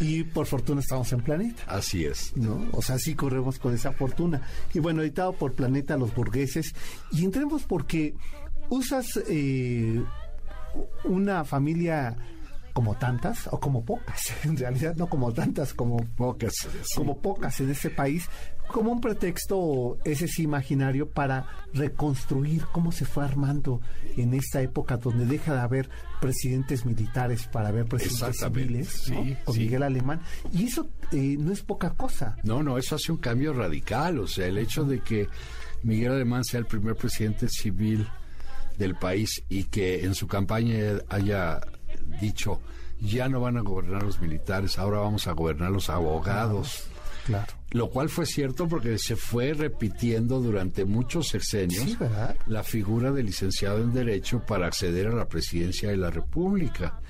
[0.00, 1.62] Y, por fortuna estamos en Planeta.
[1.66, 2.36] Así es.
[2.36, 2.66] ¿no?
[2.72, 4.42] O sea, sí corremos con esa fortuna.
[4.72, 6.74] Y bueno, editado por Planeta Los Burgueses.
[7.12, 8.14] Y entremos porque
[8.68, 10.02] usas eh,
[11.04, 12.16] una familia
[12.74, 16.52] como tantas o como pocas, en realidad no como tantas, como pocas,
[16.94, 18.28] como pocas en ese país,
[18.66, 23.80] como un pretexto ese es imaginario para reconstruir cómo se fue armando
[24.16, 25.88] en esta época donde deja de haber
[26.20, 29.12] presidentes militares para haber presidentes civiles,
[29.44, 30.20] con Miguel Alemán.
[30.52, 32.36] Y eso eh, no es poca cosa.
[32.42, 35.28] No, no, eso hace un cambio radical, o sea, el hecho de que
[35.82, 38.08] Miguel Alemán sea el primer presidente civil
[38.78, 41.60] del país y que en su campaña haya
[42.20, 42.60] dicho
[43.00, 46.86] ya no van a gobernar los militares, ahora vamos a gobernar los abogados.
[47.26, 47.52] Claro.
[47.70, 51.96] Lo cual fue cierto porque se fue repitiendo durante muchos sexenios
[52.46, 57.00] la figura del licenciado en Derecho para acceder a la presidencia de la República.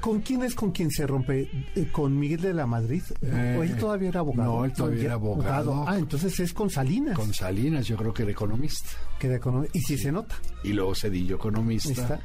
[0.00, 1.48] ¿Con quién es con quien se rompe?
[1.74, 3.02] Eh, ¿Con Miguel de la Madrid?
[3.22, 4.58] ¿O él eh, todavía era abogado?
[4.58, 5.84] No, él todavía era abogado.
[5.86, 7.16] Ah, entonces es con Salinas.
[7.16, 8.90] Con Salinas, yo creo que era economista.
[9.18, 9.78] Que economista.
[9.78, 10.34] Y sí, se nota.
[10.64, 12.20] Y luego Cedillo economista.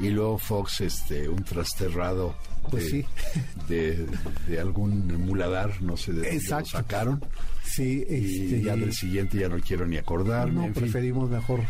[0.00, 0.08] Y...
[0.08, 2.34] luego Fox, este, un trasterrado
[2.70, 4.06] pues de, sí.
[4.48, 7.24] de, algún muladar, no sé de dónde lo sacaron.
[7.64, 10.68] Sí, y este, ya del siguiente ya no quiero ni acordarme.
[10.68, 11.60] No, preferimos mejor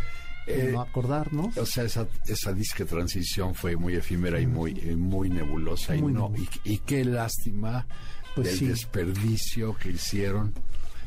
[0.46, 1.56] eh, no acordarnos.
[1.56, 5.94] O sea, esa, esa disque transición fue muy efímera y muy, muy nebulosa.
[5.94, 6.32] y, no,
[6.64, 7.86] y, qué lástima
[8.34, 10.54] pues del desperdicio que hicieron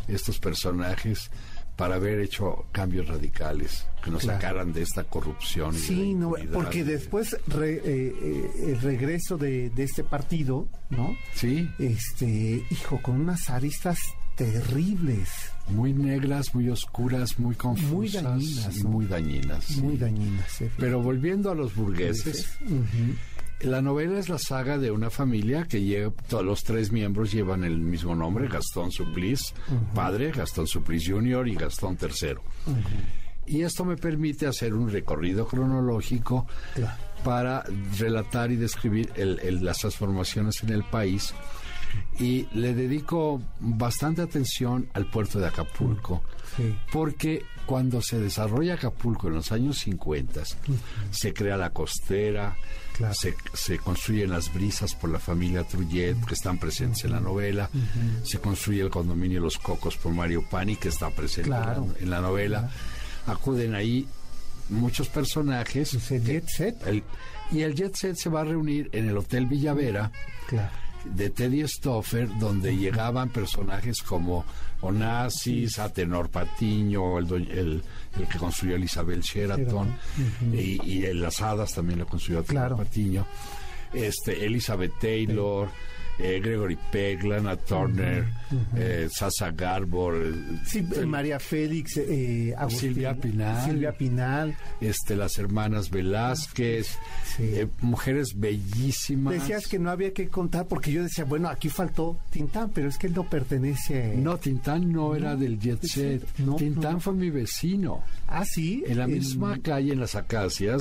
[0.07, 1.31] estos personajes
[1.75, 5.73] para haber hecho cambios radicales que nos sacaran de esta corrupción.
[5.73, 11.15] Sí, no, porque después eh, eh, el regreso de, de, este partido, ¿no?
[11.33, 11.69] Sí.
[11.79, 13.97] Este, hijo, con unas aristas
[14.35, 15.29] terribles.
[15.69, 17.91] Muy negras, muy oscuras, muy confusas.
[17.91, 18.77] Muy dañinas.
[18.77, 19.77] Y muy dañinas.
[19.77, 20.63] Muy dañinas.
[20.77, 22.57] Pero volviendo a los burgueses,
[23.63, 27.63] la novela es la saga de una familia que lleva, todos los tres miembros llevan
[27.63, 29.53] el mismo nombre, Gastón Suplice,
[29.95, 31.47] padre, Gastón Suplice Jr.
[31.47, 32.35] y Gastón III.
[33.45, 36.47] Y esto me permite hacer un recorrido cronológico
[37.23, 37.63] para
[37.97, 41.33] relatar y describir las transformaciones en el país.
[42.19, 46.23] Y le dedico bastante atención al puerto de Acapulco,
[46.91, 50.41] porque cuando se desarrolla Acapulco en los años 50,
[51.11, 52.55] se crea la costera,
[53.53, 57.69] se, construyen las brisas por la familia Trullet, que están presentes en la novela,
[58.23, 61.49] se construye el condominio Los Cocos por Mario Pani, que está presente
[61.99, 62.69] en, la, novela,
[63.27, 64.07] acuden ahí
[64.69, 65.97] muchos personajes.
[67.51, 70.11] y el jet set se va a reunir en el Hotel Villavera.
[70.47, 74.45] Claro de Teddy Stoffer, donde llegaban personajes como
[74.81, 77.83] Onassis, Atenor Patiño, el, el,
[78.29, 79.95] que construyó Isabel Sheraton,
[80.53, 83.25] y, las hadas también lo construyó Atenor Patiño,
[83.93, 85.69] este, Elizabeth Taylor.
[86.19, 88.25] Eh, Gregory Peck, Lana Turner,
[88.75, 91.99] eh, Sasa Garbor, eh, María Félix,
[92.69, 96.99] Silvia Pinal, Silvia Pinal, este, las hermanas Velázquez,
[97.81, 99.33] mujeres bellísimas.
[99.33, 102.99] Decías que no había que contar porque yo decía, bueno, aquí faltó Tintán, pero es
[102.99, 104.15] que él no pertenece.
[104.15, 106.23] No, Tintán no, era del jet set.
[106.57, 108.03] Tintán fue mi vecino.
[108.27, 108.83] Ah, sí.
[108.85, 110.79] En la misma calle, en las Acacias,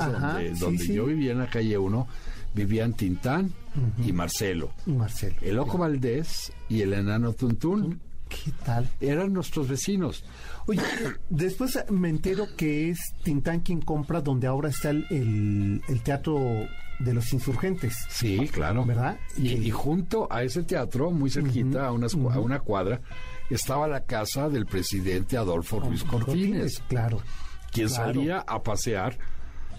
[0.59, 2.07] donde, yo vivía en la calle 1
[2.53, 3.51] vivían Tintán
[4.05, 4.71] y Marcelo.
[4.85, 5.35] Marcelo.
[5.41, 7.99] El Ojo Valdés y el enano Tuntún.
[8.29, 8.89] ¿Qué tal?
[8.99, 10.23] Eran nuestros vecinos.
[10.65, 10.81] Oye,
[11.29, 16.39] después me entero que es Tintán quien compra donde ahora está el, teatro
[16.99, 17.95] de los insurgentes.
[18.09, 18.85] Sí, claro.
[18.85, 19.19] ¿Verdad?
[19.37, 23.01] Y, junto a ese teatro, muy cerquita, a, una, a una cuadra,
[23.49, 26.81] estaba la casa del presidente Adolfo Ruiz Cortines.
[26.87, 27.21] Claro.
[27.71, 29.17] Quien salía a pasear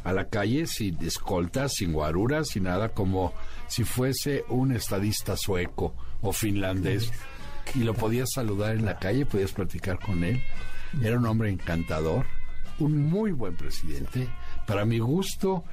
[0.05, 3.33] a la calle sin escoltas, sin guaruras, sin nada, como
[3.69, 7.11] si fuese un estadista sueco o finlandés.
[7.75, 10.43] Y lo podías saludar en la calle, podías platicar con él.
[11.03, 12.27] Era un hombre encantador,
[12.79, 14.29] un muy buen presidente.
[14.67, 15.65] Para mi gusto,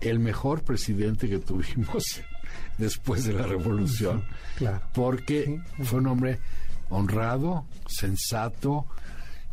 [0.00, 2.22] el mejor presidente que tuvimos
[2.78, 4.24] después de la revolución.
[4.94, 6.40] Porque fue un hombre
[6.88, 8.86] honrado, sensato,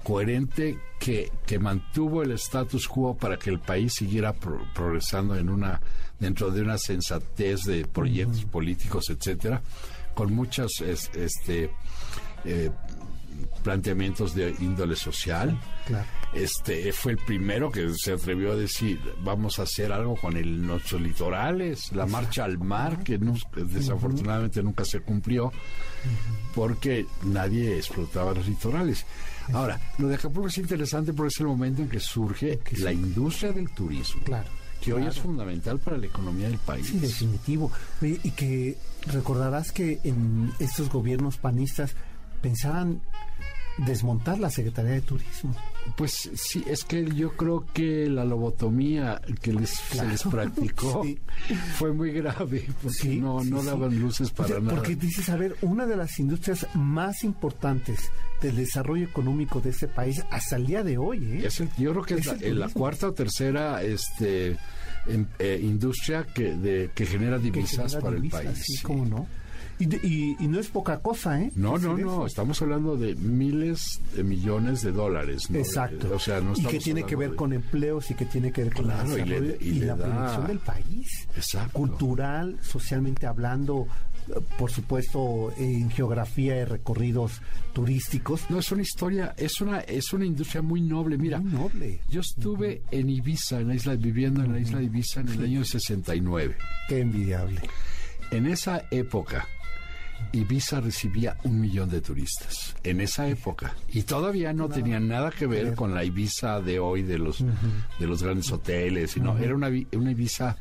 [0.04, 5.82] coherente que, que mantuvo el status quo para que el país siguiera progresando en una
[6.20, 9.62] dentro de una sensatez de proyectos políticos, etcétera,
[10.14, 11.70] con muchos este
[12.46, 12.70] eh,
[13.64, 15.60] planteamientos de índole social.
[16.34, 20.66] Este fue el primero que se atrevió a decir vamos a hacer algo con el,
[20.66, 23.20] nuestros litorales, la marcha al mar que
[23.56, 25.52] desafortunadamente nunca se cumplió
[26.56, 29.06] porque nadie explotaba los litorales.
[29.52, 33.52] Ahora, lo de Acapulco es interesante porque es el momento en que surge la industria
[33.52, 34.22] del turismo.
[34.24, 34.50] Claro
[34.84, 36.88] que hoy es fundamental para la economía del país.
[36.88, 37.72] Sí, definitivo.
[38.02, 38.78] Y que
[39.08, 41.96] recordarás que en estos gobiernos panistas
[42.42, 43.02] pensaban
[43.78, 45.56] desmontar la Secretaría de Turismo.
[45.98, 51.06] Pues sí, es que yo creo que la lobotomía que les, se les practicó
[51.78, 54.76] fue muy grave, porque no, no daban luces para nada.
[54.76, 58.00] Porque dices, a ver, una de las industrias más importantes
[58.42, 61.42] del desarrollo económico de ese país hasta el día de hoy.
[61.44, 61.50] ¿eh?
[61.78, 64.58] yo creo que es, la, cuarta o tercera este,
[65.40, 68.64] eh, industria que, de, que genera divisas para el país.
[68.66, 69.28] Sí, cómo no.
[69.80, 71.52] Y, no es poca cosa, ¿eh?
[71.56, 72.26] No, no, no.
[72.26, 75.48] Estamos hablando de miles de millones de dólares.
[75.54, 76.14] Exacto.
[76.14, 78.74] O sea, no y que tiene que ver con empleos y que tiene que ver
[78.74, 79.04] con la
[79.60, 81.28] y, la proyección del país.
[81.36, 81.74] Exacto.
[81.74, 83.88] Cultural, socialmente hablando,
[84.58, 87.42] por supuesto en geografía y recorridos
[87.74, 88.50] turísticos.
[88.50, 91.18] No, es una historia, es una, es una industria muy noble.
[91.18, 92.02] Mira, noble.
[92.10, 95.44] yo estuve en Ibiza, en la isla, viviendo en la isla de Ibiza en el
[95.44, 96.56] año 69.
[96.88, 97.62] Qué envidiable.
[98.32, 99.48] En esa época,
[100.32, 103.76] Ibiza recibía un millón de turistas en esa época.
[103.90, 107.44] Y todavía no tenía nada que ver con la Ibiza de hoy de los
[108.00, 110.58] de los grandes hoteles, sino era una, una Ibiza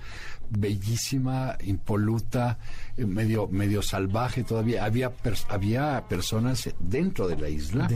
[0.51, 2.59] bellísima, impoluta,
[2.96, 4.85] eh, medio medio salvaje todavía.
[4.85, 5.12] Había
[5.48, 7.88] había personas dentro de la isla,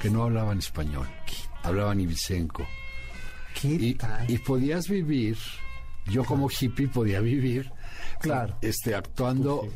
[0.00, 1.06] que no hablaban español,
[1.62, 2.66] hablaban ibicenco.
[3.62, 3.96] y,
[4.28, 5.36] y podías vivir,
[6.06, 7.72] yo como hippie podía vivir
[8.20, 8.56] claro.
[8.60, 9.66] este actuando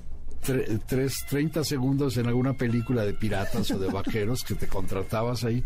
[0.41, 5.63] tres, 30 segundos en alguna película de piratas o de vaqueros que te contratabas ahí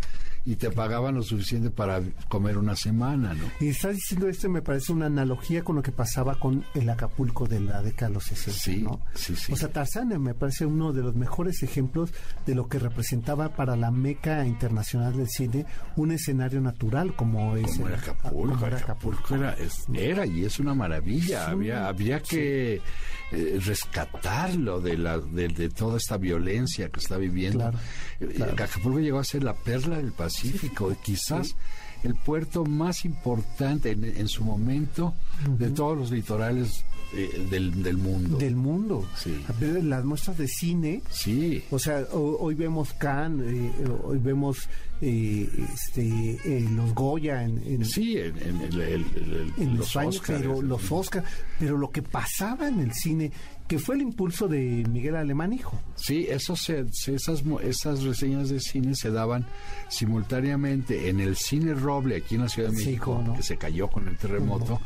[0.47, 3.45] y te pagaban lo suficiente para comer una semana, ¿no?
[3.61, 7.47] Y estás diciendo esto, me parece una analogía con lo que pasaba con el Acapulco
[7.47, 9.01] de la década de los 60, sí, ¿no?
[9.15, 9.53] Sí, sí.
[9.53, 12.13] O sea, Tarzán me parece uno de los mejores ejemplos
[12.45, 15.65] de lo que representaba para la meca internacional del cine
[15.97, 18.67] un escenario natural como es como el, Acapulco.
[18.67, 19.57] Acapulco, era,
[19.95, 21.49] era, y es una maravilla.
[21.49, 22.83] había, había que
[23.33, 27.61] eh, rescatarlo de, la, de, toda esta violencia que está viviendo.
[27.61, 27.79] Claro,
[28.21, 31.55] eh, Acapulco llegó a ser la perla del Pacífico Pacífico, quizás
[32.03, 35.15] el puerto más importante en, su momento
[35.59, 36.85] de todos los litorales
[37.17, 38.37] eh, del, del, mundo.
[38.37, 39.09] Del mundo.
[39.17, 39.41] Sí.
[39.61, 41.03] Las muestras de cine.
[41.11, 41.63] Sí.
[41.71, 43.71] O sea, hoy vemos Cannes, eh,
[44.03, 44.69] hoy vemos
[45.01, 46.39] eh, este,
[46.71, 51.25] los Goya en, sí, en, en los, Oscar, pero los Oscar,
[51.59, 53.31] pero lo que pasaba en el cine
[53.67, 55.81] que fue el impulso de Miguel Alemán Hijo.
[55.95, 59.47] Sí, eso se, esas, esas reseñas de cine se daban
[59.89, 64.09] simultáneamente en el Cine Roble aquí en la Ciudad de México, que se cayó con
[64.09, 64.81] el terremoto,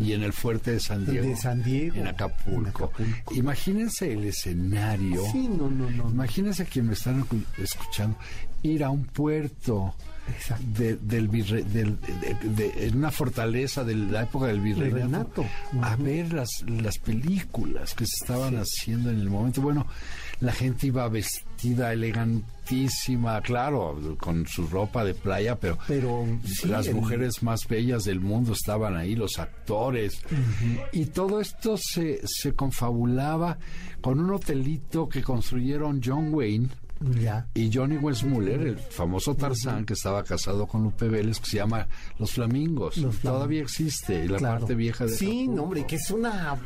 [0.00, 2.92] y en el Fuerte de San Diego, de San Diego en, Acapulco.
[3.32, 5.22] Imagínense el escenario.
[5.30, 6.10] Sí, no, no, no.
[6.10, 7.24] Imagínense quien me están
[7.58, 8.18] escuchando
[8.62, 9.94] ir a un puerto
[10.60, 15.44] de, del virre, del, de, una fortaleza de la época del virreinato
[15.82, 19.60] a ver las, las películas que se estaban haciendo en el momento.
[19.60, 19.86] Bueno,
[20.40, 26.26] la gente iba vestida elegantísima, claro, con su ropa de playa, pero, pero
[26.64, 30.20] las mujeres más bellas del mundo estaban ahí, los actores,
[30.92, 33.58] y todo esto se, se confabulaba
[34.00, 36.68] con un hotelito que construyeron John Wayne
[37.54, 41.86] y Johnny Weissmuller, el famoso Tarzán que estaba casado con Lupe Vélez, que se llama
[42.18, 43.00] Los Flamingos.
[43.22, 46.56] Todavía existe, la parte vieja de Sí, hombre, que es una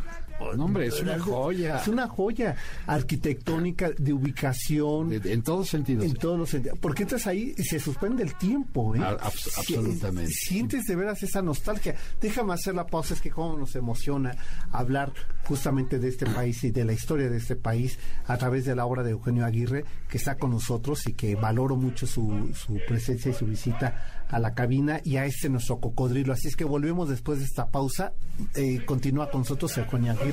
[0.56, 1.78] no, hombre, es una joya.
[1.78, 5.12] Es una joya arquitectónica de ubicación.
[5.12, 6.04] en todos sentidos.
[6.04, 6.78] En todos los sentidos.
[6.80, 8.94] Porque entras ahí y se suspende el tiempo.
[8.94, 9.00] ¿eh?
[9.02, 10.30] absolutamente.
[10.32, 11.94] Sientes de veras esa nostalgia.
[12.20, 14.34] Déjame hacer la pausa, es que cómo nos emociona
[14.72, 15.12] hablar
[15.44, 18.86] justamente de este país y de la historia de este país a través de la
[18.86, 23.30] obra de Eugenio Aguirre, que está con nosotros y que valoro mucho su, su presencia
[23.30, 26.32] y su visita a la cabina y a este nuestro cocodrilo.
[26.32, 28.12] Así es que volvemos después de esta pausa.
[28.54, 30.29] Eh, continúa con nosotros Eugenio Aguirre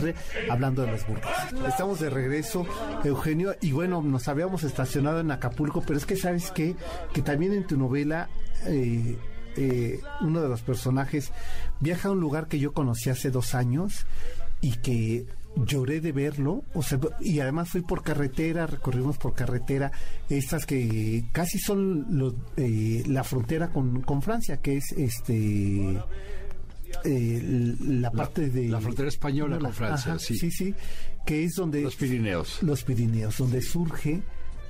[0.49, 1.53] hablando de las burgas.
[1.67, 2.65] Estamos de regreso,
[3.03, 6.75] Eugenio, y bueno, nos habíamos estacionado en Acapulco, pero es que sabes que
[7.23, 8.29] también en tu novela...
[8.65, 9.17] Eh,
[9.60, 11.31] eh, uno de los personajes
[11.79, 14.05] viaja a un lugar que yo conocí hace dos años
[14.62, 15.25] y que
[15.65, 19.91] lloré de verlo, o sea, y además fui por carretera, recorrimos por carretera,
[20.29, 25.97] estas que casi son eh, la frontera con, con, Francia, que es este
[27.04, 30.38] eh, la parte de la frontera española con Francia, sí.
[30.38, 30.73] sí, sí,
[31.26, 34.21] que es donde los Pirineos, los Pirineos, donde surge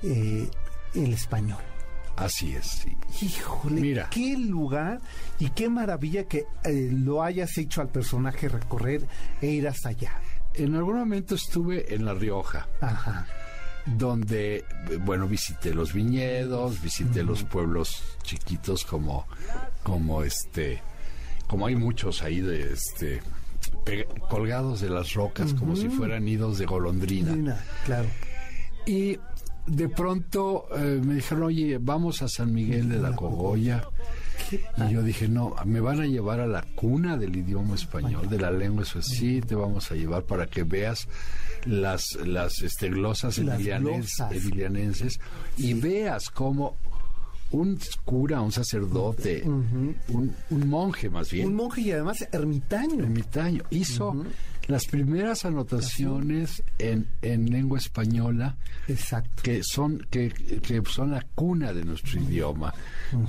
[0.02, 0.48] eh,
[0.94, 1.62] el español.
[2.16, 2.96] Así es, sí.
[3.24, 4.10] Híjole, Mira.
[4.10, 5.00] qué lugar
[5.38, 9.06] y qué maravilla que lo hayas hecho al personaje recorrer
[9.40, 10.20] e ir hasta allá
[10.58, 12.66] en algún momento estuve en La Rioja.
[13.86, 14.64] Donde,
[15.00, 19.26] bueno, visité los viñedos, visité los pueblos chiquitos como,
[19.82, 20.82] como este,
[21.48, 23.20] como hay muchos ahí de este,
[24.28, 27.58] colgados de las rocas como si fueran nidos de golondrina.
[27.84, 28.08] claro.
[28.86, 29.18] Y
[29.66, 33.84] de pronto eh, me dijeron, oye, vamos a San Miguel de la Cogolla.
[34.50, 38.38] Y yo dije, no, me van a llevar a la cuna del idioma español, de
[38.38, 41.06] la lengua eso sí, te vamos a llevar para que veas
[41.66, 45.20] las, las este, glosas edilianenses
[45.58, 46.76] y veas cómo
[47.50, 51.48] un cura, un sacerdote, un, monje más bien.
[51.48, 53.04] Un monje y además ermitaño.
[53.04, 53.64] Ermitaño.
[53.70, 54.24] Hizo
[54.66, 59.42] las primeras anotaciones en, en lengua española Exacto.
[59.42, 62.74] que son que, que son la cuna de nuestro idioma.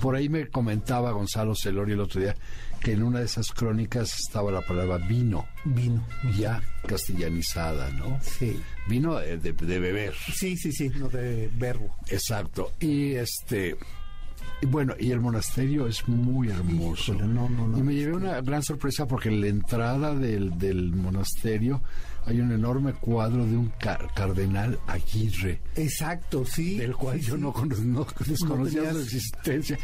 [0.02, 2.36] Por ahí me comentaba Gonzalo Celorio el otro día
[2.82, 5.46] que en una de esas crónicas estaba la palabra vino.
[5.66, 6.06] Vino.
[6.38, 8.20] Ya castellanizada, ¿no?
[8.22, 8.60] Sí.
[8.88, 10.14] Vino de, de, beber.
[10.34, 11.96] Sí, sí, sí, no de verbo.
[12.08, 12.72] Exacto.
[12.80, 13.78] Y este
[14.62, 17.14] y bueno, y el monasterio es muy hermoso.
[17.14, 21.82] y me llevé una gran sorpresa porque en la entrada del, del monasterio
[22.26, 23.72] hay un enorme cuadro de un
[24.14, 25.62] cardenal Aguirre.
[25.76, 26.78] Exacto, sí.
[26.78, 27.54] Del cual yo no,
[28.26, 29.80] desconocía su existencia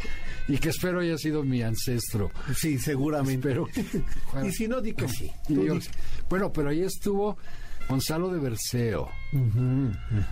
[0.46, 2.30] y que espero haya sido mi ancestro.
[2.54, 3.48] Sí, seguramente.
[3.48, 3.66] Pero,
[4.46, 5.30] y si no, di que sí.
[6.28, 7.36] bueno, pero ahí estuvo
[7.88, 9.10] Gonzalo de Berceo.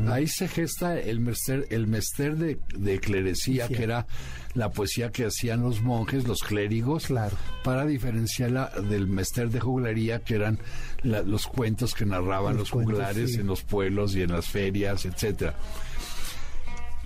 [0.08, 4.06] Ahí se gesta el mester, el mester de, de clerecía, que era
[4.54, 7.36] la poesía que hacían los monjes, los clérigos, claro.
[7.62, 10.58] para diferenciarla del mester de juglaría, que eran
[11.02, 15.54] los cuentos que narraban los, juglares en los pueblos y en las ferias, etcétera.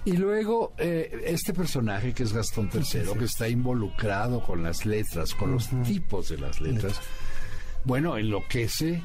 [0.04, 5.34] Y luego eh, este personaje que es Gastón III, que está involucrado con las letras,
[5.34, 7.00] con los tipos de las letras,
[7.84, 9.02] bueno, enloquece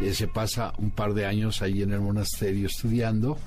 [0.00, 3.38] eh, se pasa un par de años ahí en el monasterio estudiando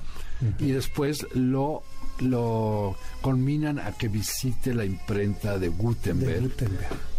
[0.58, 1.82] y después lo
[2.20, 6.52] lo conminan a que visite la imprenta de Gutenberg,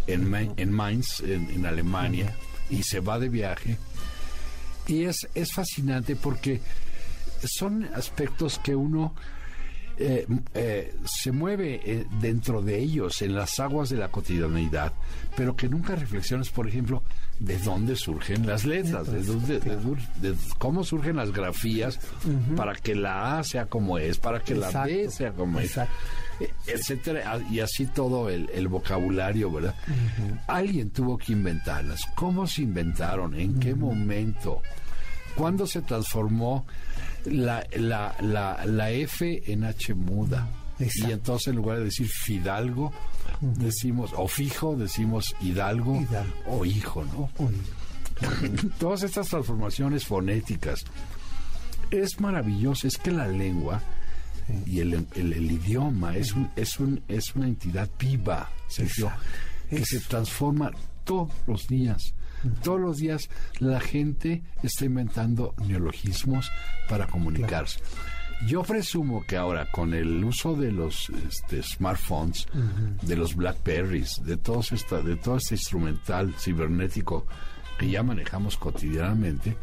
[0.06, 2.34] En, en, Mainz, en, Alemania,
[2.70, 3.76] y se va de viaje.
[4.86, 6.60] Y es, es fascinante porque
[7.44, 9.14] son aspectos que uno
[9.98, 14.92] eh, eh, se mueve eh, dentro de ellos, en las aguas de la cotidianidad,
[15.36, 17.02] pero que nunca reflexiones, por ejemplo,
[17.38, 22.00] de dónde surgen las letras, de, cómo surgen las grafías
[22.56, 25.78] para que la A sea como es, para que la B sea como es,
[26.66, 29.74] etcétera, y así todo el, vocabulario, ¿verdad?
[30.46, 32.00] Alguien tuvo que inventarlas.
[32.14, 33.34] ¿Cómo se inventaron?
[33.38, 34.62] ¿En qué momento?
[35.34, 36.66] ¿Cuándo se transformó
[37.26, 40.48] la, la, la, la F en H muda?
[40.78, 42.92] Y entonces en lugar de decir Fidalgo,
[43.40, 46.04] decimos, o fijo, decimos Hidalgo,
[46.46, 47.30] o hijo, ¿no?
[48.78, 50.84] Todas estas transformaciones fonéticas.
[51.90, 53.80] Es maravilloso, es que la lengua
[54.64, 59.10] y el, el, idioma es, un, es, un, es una entidad viva, Sergio,
[59.68, 60.70] que se transforma
[61.04, 62.14] todos los días.
[62.62, 66.50] Todos los días la gente está inventando neologismos
[66.88, 67.80] para comunicarse.
[68.44, 72.46] Yo presumo que ahora con el uso de los este, smartphones,
[73.02, 77.26] de los Blackberries, de todo esta, de todo este instrumental cibernético
[77.78, 79.56] que ya manejamos cotidianamente,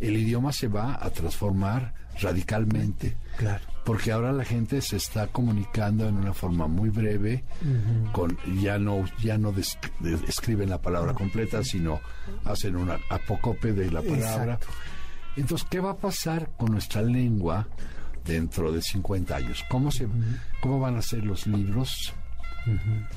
[0.00, 3.16] el idioma se va a transformar radicalmente.
[3.36, 3.64] Claro.
[3.84, 7.44] Porque ahora la gente se está comunicando en una forma muy breve,
[8.12, 9.52] con ya no ya no
[10.26, 12.00] escriben la palabra completa, sino
[12.44, 14.58] hacen una apócope de la palabra.
[15.36, 17.66] Entonces, ¿qué va a pasar con nuestra lengua
[18.24, 19.64] dentro de 50 años?
[19.68, 20.08] ¿Cómo, se,
[20.60, 22.12] cómo van a ser los libros?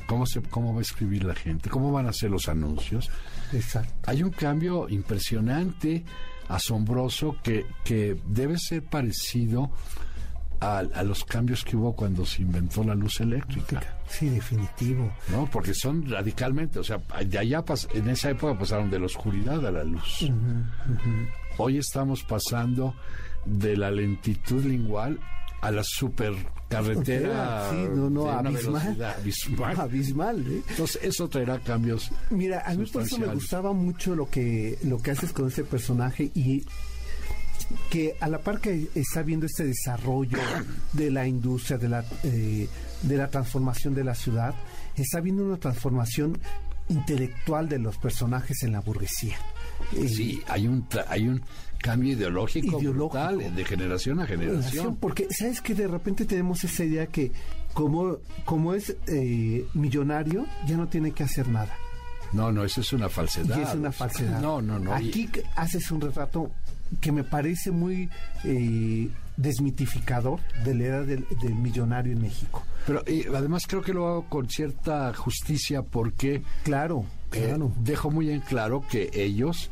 [0.08, 1.70] ¿Cómo, se, ¿Cómo va a escribir la gente?
[1.70, 3.10] ¿Cómo van a ser los anuncios?
[3.54, 3.94] Exacto.
[4.06, 6.04] Hay un cambio impresionante,
[6.50, 9.72] asombroso, que, que debe ser parecido
[10.60, 13.82] a, los cambios que hubo cuando se inventó la luz eléctrica.
[14.08, 15.12] Sí, definitivo.
[15.30, 19.66] No, porque son radicalmente, o sea, de allá en esa época pasaron de la oscuridad
[19.66, 20.26] a la luz.
[21.58, 22.96] Hoy estamos pasando
[23.48, 25.20] de la lentitud lingual
[25.62, 29.04] a la supercarretera sí, no, no, abismal,
[29.80, 30.46] abismal.
[30.48, 30.62] ¿eh?
[30.70, 32.12] Entonces eso traerá cambios.
[32.30, 35.64] Mira, a mí por eso me gustaba mucho lo que lo que haces con ese
[35.64, 36.64] personaje y
[37.90, 40.38] que a la par que está viendo este desarrollo
[40.94, 42.68] de la industria, de la, eh,
[43.02, 44.54] de la transformación de la ciudad,
[44.96, 46.40] está viendo una transformación
[46.90, 49.38] intelectual de los personajes en la burguesía.
[50.08, 51.42] Sí, hay un, hay un
[51.78, 54.98] cambio ideológico, brutal de generación a generación.
[54.98, 57.32] Porque, ¿sabes que De repente tenemos esa idea que
[57.74, 61.76] como, como es eh, millonario, ya no tiene que hacer nada.
[62.34, 63.58] No, no, eso es una falsedad.
[63.58, 64.42] Y es una falsedad.
[64.42, 64.94] No, no, no.
[64.94, 66.52] Aquí haces un retrato
[67.00, 68.10] que me parece muy
[68.44, 71.26] eh, desmitificador de la edad del,
[71.56, 72.64] millonario en México.
[72.86, 73.04] Pero
[73.36, 76.42] además creo que lo hago con cierta justicia porque...
[76.64, 77.72] Claro, eh, claro.
[77.80, 79.70] dejo muy en claro que ellos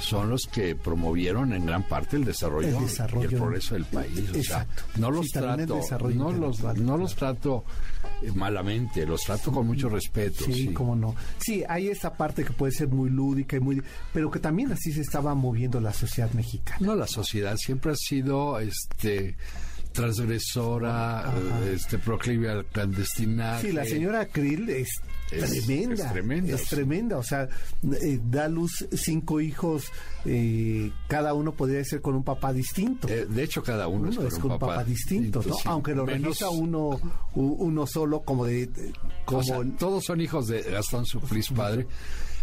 [0.00, 4.30] son los que promovieron en gran parte el desarrollo, y el progreso del país.
[4.30, 5.80] O sea, no los trato,
[6.14, 7.64] no los, no los trato
[8.22, 10.44] eh, malamente, los trato con mucho respeto.
[10.44, 11.14] Sí, sí, cómo no.
[11.38, 13.82] Sí, hay esa parte que puede ser muy lúdica y muy,
[14.12, 16.78] pero que también así se estaba moviendo la sociedad mexicana.
[16.80, 19.36] No, la sociedad siempre ha sido, este
[19.92, 21.32] transgresora,
[21.72, 23.68] este proclive al clandestinaje.
[23.68, 24.88] Sí, la señora Krill es
[25.28, 26.04] tremenda.
[26.04, 26.54] Es tremenda.
[26.54, 27.18] Es tremenda.
[27.18, 27.48] O sea,
[28.02, 29.84] eh, da luz cinco hijos,
[30.24, 33.08] eh, cada uno podría ser con un papá distinto.
[33.08, 35.56] Eh, de hecho, cada uno, es, con un papá, distinto, ¿no?
[35.64, 36.40] Aunque lo menos...
[36.42, 37.00] uno,
[37.34, 38.68] uno solo, como de.
[39.24, 39.64] Como...
[39.78, 41.86] todos son hijos de Gastón Sufrís padre,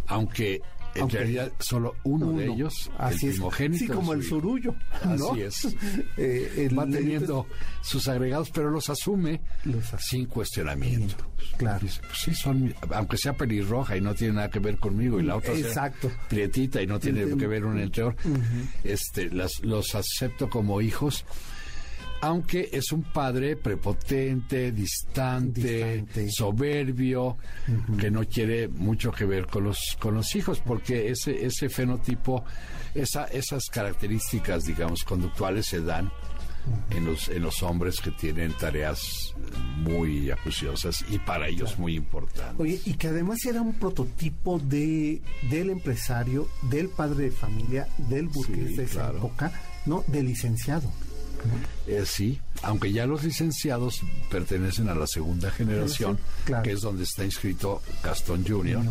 [0.08, 0.62] aunque
[1.00, 3.86] en realidad solo uno, de ellos, Así el primogénito.
[3.86, 4.76] Sí, como el surullo.
[5.04, 5.76] Así es.
[6.18, 7.48] Eh, Va teniendo
[7.82, 9.41] sus agregados, pero los asume
[10.00, 11.16] sin cuestionamiento.
[11.58, 11.80] Claro.
[11.80, 15.38] Pues sí, son, aunque sea pelirroja y no tiene nada que ver conmigo, y la
[15.38, 16.10] otra Exacto.
[16.10, 18.16] sea prietita y no tiene que ver un entre
[18.84, 21.26] este, las, los acepto como hijos
[22.22, 27.38] aunque es un padre prepotente, distante, soberbio,
[27.99, 32.43] que no quiere mucho que ver con los con los hijos, porque ese ese fenotipo,
[32.95, 36.11] esa, esas características, digamos, conductuales se dan
[36.89, 39.34] en los en los hombres que tienen tareas
[39.78, 42.59] muy acuciosas y para ellos muy importantes.
[42.59, 48.28] Oye, y que además era un prototipo de del empresario, del padre de familia, del
[48.28, 49.51] burgués de esa época,
[49.86, 50.03] ¿no?
[50.07, 50.91] Del licenciado.
[51.88, 56.19] Eh, sí, aunque ya los licenciados pertenecen a la segunda generación,
[56.63, 58.83] que es donde está inscrito Gastón Junior,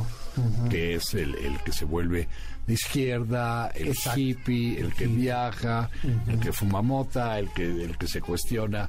[0.70, 1.34] que es el,
[1.64, 2.28] que se vuelve
[2.66, 5.90] de izquierda, el hippie, el que viaja,
[6.26, 8.88] el que fuma mota, el que, el que se cuestiona.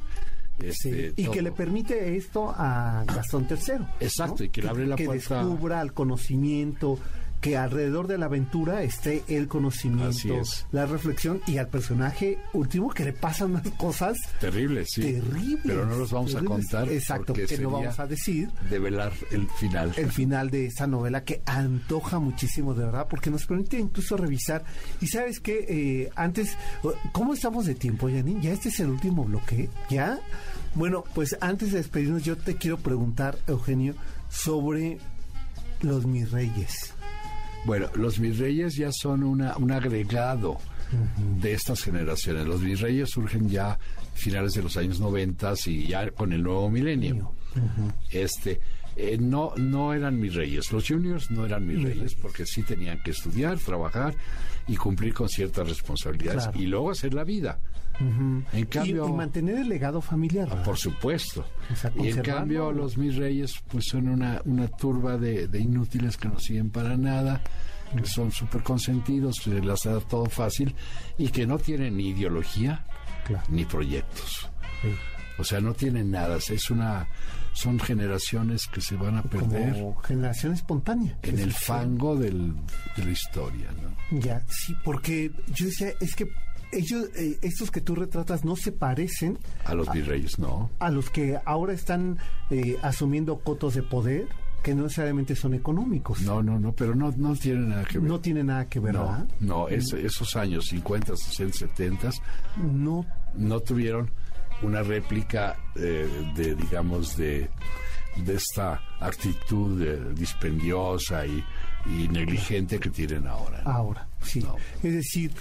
[0.60, 3.86] Este, y que le permite esto a Gastón III.
[4.00, 5.12] Exacto, y que, le abre la puerta.
[5.12, 6.98] Que descubra el conocimiento,
[7.42, 13.06] que alrededor de la aventura esté el conocimiento, la reflexión y al personaje último que
[13.06, 15.02] le pasan unas cosas terribles, sí.
[15.02, 15.62] Terribles.
[15.64, 16.92] Pero no los vamos a contar.
[16.92, 18.50] Exacto, que no vamos a decir.
[18.70, 19.94] Develar el final.
[19.98, 24.64] El final de esa novela que antoja muchísimo, de verdad, porque nos permite incluso revisar.
[25.02, 26.58] Y sabes que eh, antes,
[27.12, 28.42] ¿cómo estamos de tiempo, Janine?
[28.42, 30.20] Ya este es el último bloque, ¿ya?
[30.76, 33.96] Bueno, pues antes de despedirnos, yo te quiero preguntar, Eugenio,
[34.30, 35.00] sobre
[35.82, 36.94] los mis reyes.
[37.68, 40.58] Bueno, los virreyes ya son una, un agregado
[41.42, 42.48] de estas generaciones.
[42.48, 43.78] Los virreyes surgen ya
[44.14, 47.34] finales de los años 90 y ya con el nuevo milenio.
[48.10, 48.62] Este
[48.96, 50.72] eh, no no eran mis reyes.
[50.72, 54.16] Los juniors no eran mis reyes porque sí tenían que estudiar, trabajar
[54.66, 57.60] y cumplir con ciertas responsabilidades y luego hacer la vida.
[58.00, 60.64] En cambio, y, mantener el legado familiar.
[60.64, 61.46] Por supuesto.
[61.96, 66.40] y en cambio los mis reyes pues son una, una turba de, inútiles que no
[66.40, 67.42] siguen para nada,
[67.96, 70.76] que son súper consentidos, que les da todo fácil
[71.18, 72.86] y que no tienen ni ideología
[73.50, 74.50] ni proyectos.
[75.40, 76.38] O sea, no tienen nada.
[76.38, 77.08] Es una
[77.58, 79.74] son generaciones que se van a perder.
[79.74, 81.18] Como generación espontánea.
[81.24, 82.54] En el fango del,
[82.96, 84.20] de la historia, ¿no?
[84.20, 86.32] Ya, sí, porque yo decía, es que
[86.72, 90.70] ellos, eh, estos que tú retratas no se parecen a los virreyes, no.
[90.80, 92.18] A los que ahora están
[92.50, 94.28] eh, asumiendo cotos de poder
[94.64, 96.22] que no necesariamente son económicos.
[96.22, 98.10] No, no, no, pero no, no tienen nada que ver.
[98.10, 102.10] No tiene nada que ver, no, No, esos años 50, 60, 70
[102.74, 103.06] no,
[103.36, 104.12] no tuvieron
[104.62, 107.50] una réplica eh, de, digamos, de,
[108.26, 111.44] de esta actitud dispendiosa y,
[111.86, 113.62] y, negligente que tienen ahora.
[113.64, 114.44] Ahora, sí.
[114.84, 115.32] Es decir,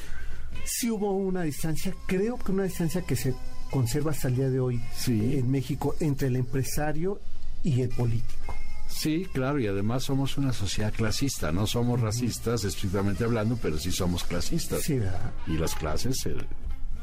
[0.65, 3.35] si hubo una distancia, creo que una distancia que se
[3.71, 7.21] conserva hasta el día de hoy en México entre el empresario
[7.63, 8.55] y el político.
[8.89, 13.91] Sí, claro, y además somos una sociedad clasista, no somos racistas estrictamente hablando, pero sí
[13.91, 14.83] somos clasistas.
[14.83, 15.33] Sí, ¿verdad?
[15.47, 16.35] Y las clases, eh,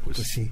[0.03, 0.51] pues, pues, sí.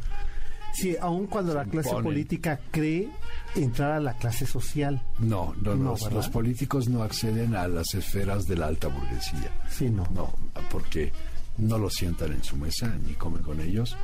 [0.74, 3.10] Sí, aun cuando la clase política cree
[3.56, 5.02] entrar a la clase social.
[5.20, 9.52] No, no, no los, políticos no acceden a las esferas de la alta burguesía.
[9.70, 10.08] Sí, no.
[10.14, 10.34] No,
[10.70, 11.12] porque
[11.58, 13.95] no los sientan en su mesa, ni comen con ellos,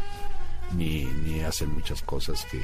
[0.75, 2.61] ni, ni hacen muchas cosas que,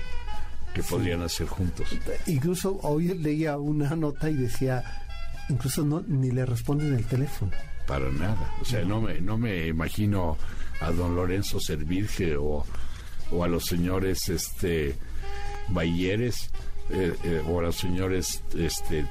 [0.73, 1.87] que podrían hacer juntos.
[2.27, 4.83] Incluso hoy leía una nota y decía,
[5.49, 7.51] incluso no ni le responden el teléfono.
[7.87, 8.55] Para nada.
[8.61, 10.37] O sea, no, me, no me imagino
[10.79, 12.65] a don Lorenzo Servirge o,
[13.31, 14.95] o a los señores este
[15.69, 16.49] Bayeres
[16.89, 19.05] eh, eh, o a los señores este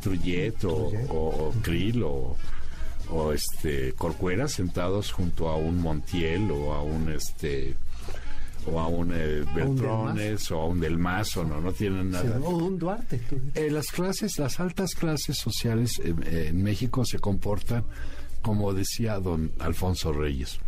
[0.00, 2.36] Trujillo o, o, o Krill o
[3.10, 7.76] o este Corcuera sentados junto a un Montiel o a un este
[8.66, 12.38] o a un eh, Beltrones o a un Del Mazo, no, no tienen nada.
[12.40, 13.20] o un Duarte.
[13.54, 17.84] Eh, las clases, las altas clases sociales en México se comportan
[18.42, 20.58] como decía don Alfonso Reyes,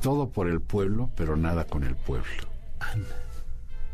[0.00, 2.48] todo por el pueblo, pero nada con el pueblo.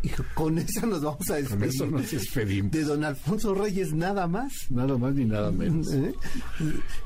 [0.03, 1.59] Y con eso nos vamos a despedir.
[1.59, 2.73] Con eso nos despedimos.
[2.73, 4.71] De don Alfonso Reyes, nada más.
[4.71, 5.93] Nada más ni nada menos.
[5.93, 6.15] ¿Eh?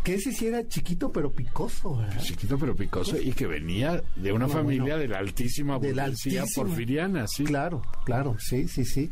[0.03, 2.21] Que ese sí era chiquito pero picoso, ¿verdad?
[2.23, 7.45] Chiquito pero picoso y que venía de una familia de la altísima burguesía porfiriana, sí.
[7.45, 9.11] Claro, claro, sí, sí, sí.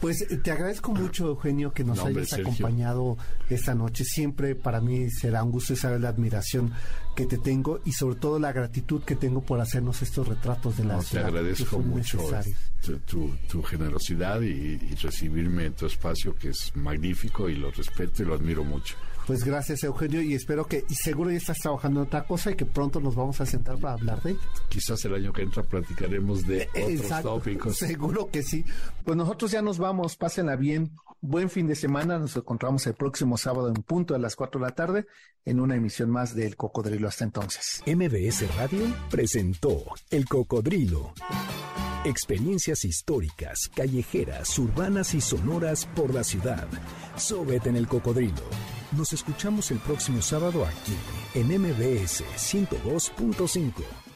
[0.00, 3.16] Pues eh, te agradezco mucho, Eugenio, que nos hayas acompañado
[3.50, 4.04] esta noche.
[4.04, 6.72] Siempre para mí será un gusto saber la admiración
[7.16, 10.84] que te tengo y sobre todo la gratitud que tengo por hacernos estos retratos de
[10.84, 11.24] la no, ciudad.
[11.24, 12.18] Te agradezco mucho
[13.48, 18.34] tu, generosidad y, recibirme en tu espacio que es magnífico y lo respeto y lo
[18.34, 18.94] admiro mucho.
[19.28, 22.54] Pues gracias Eugenio y espero que, y seguro ya estás trabajando en otra cosa y
[22.54, 24.38] que pronto nos vamos a sentar para hablar de
[24.70, 27.76] Quizás el año que entra platicaremos de otros tópicos.
[27.76, 28.64] Seguro que sí.
[29.04, 30.92] Pues nosotros ya nos vamos, pásenla bien.
[31.20, 34.66] Buen fin de semana, nos encontramos el próximo sábado en punto a las 4 de
[34.66, 35.06] la tarde
[35.44, 37.08] en una emisión más del Cocodrilo.
[37.08, 37.82] Hasta entonces.
[37.86, 41.12] MBS Radio presentó El Cocodrilo.
[42.04, 46.68] Experiencias históricas, callejeras, urbanas y sonoras por la ciudad.
[47.16, 48.44] Súbete en el cocodrilo.
[48.96, 50.96] Nos escuchamos el próximo sábado aquí,
[51.34, 54.07] en MBS 102.5.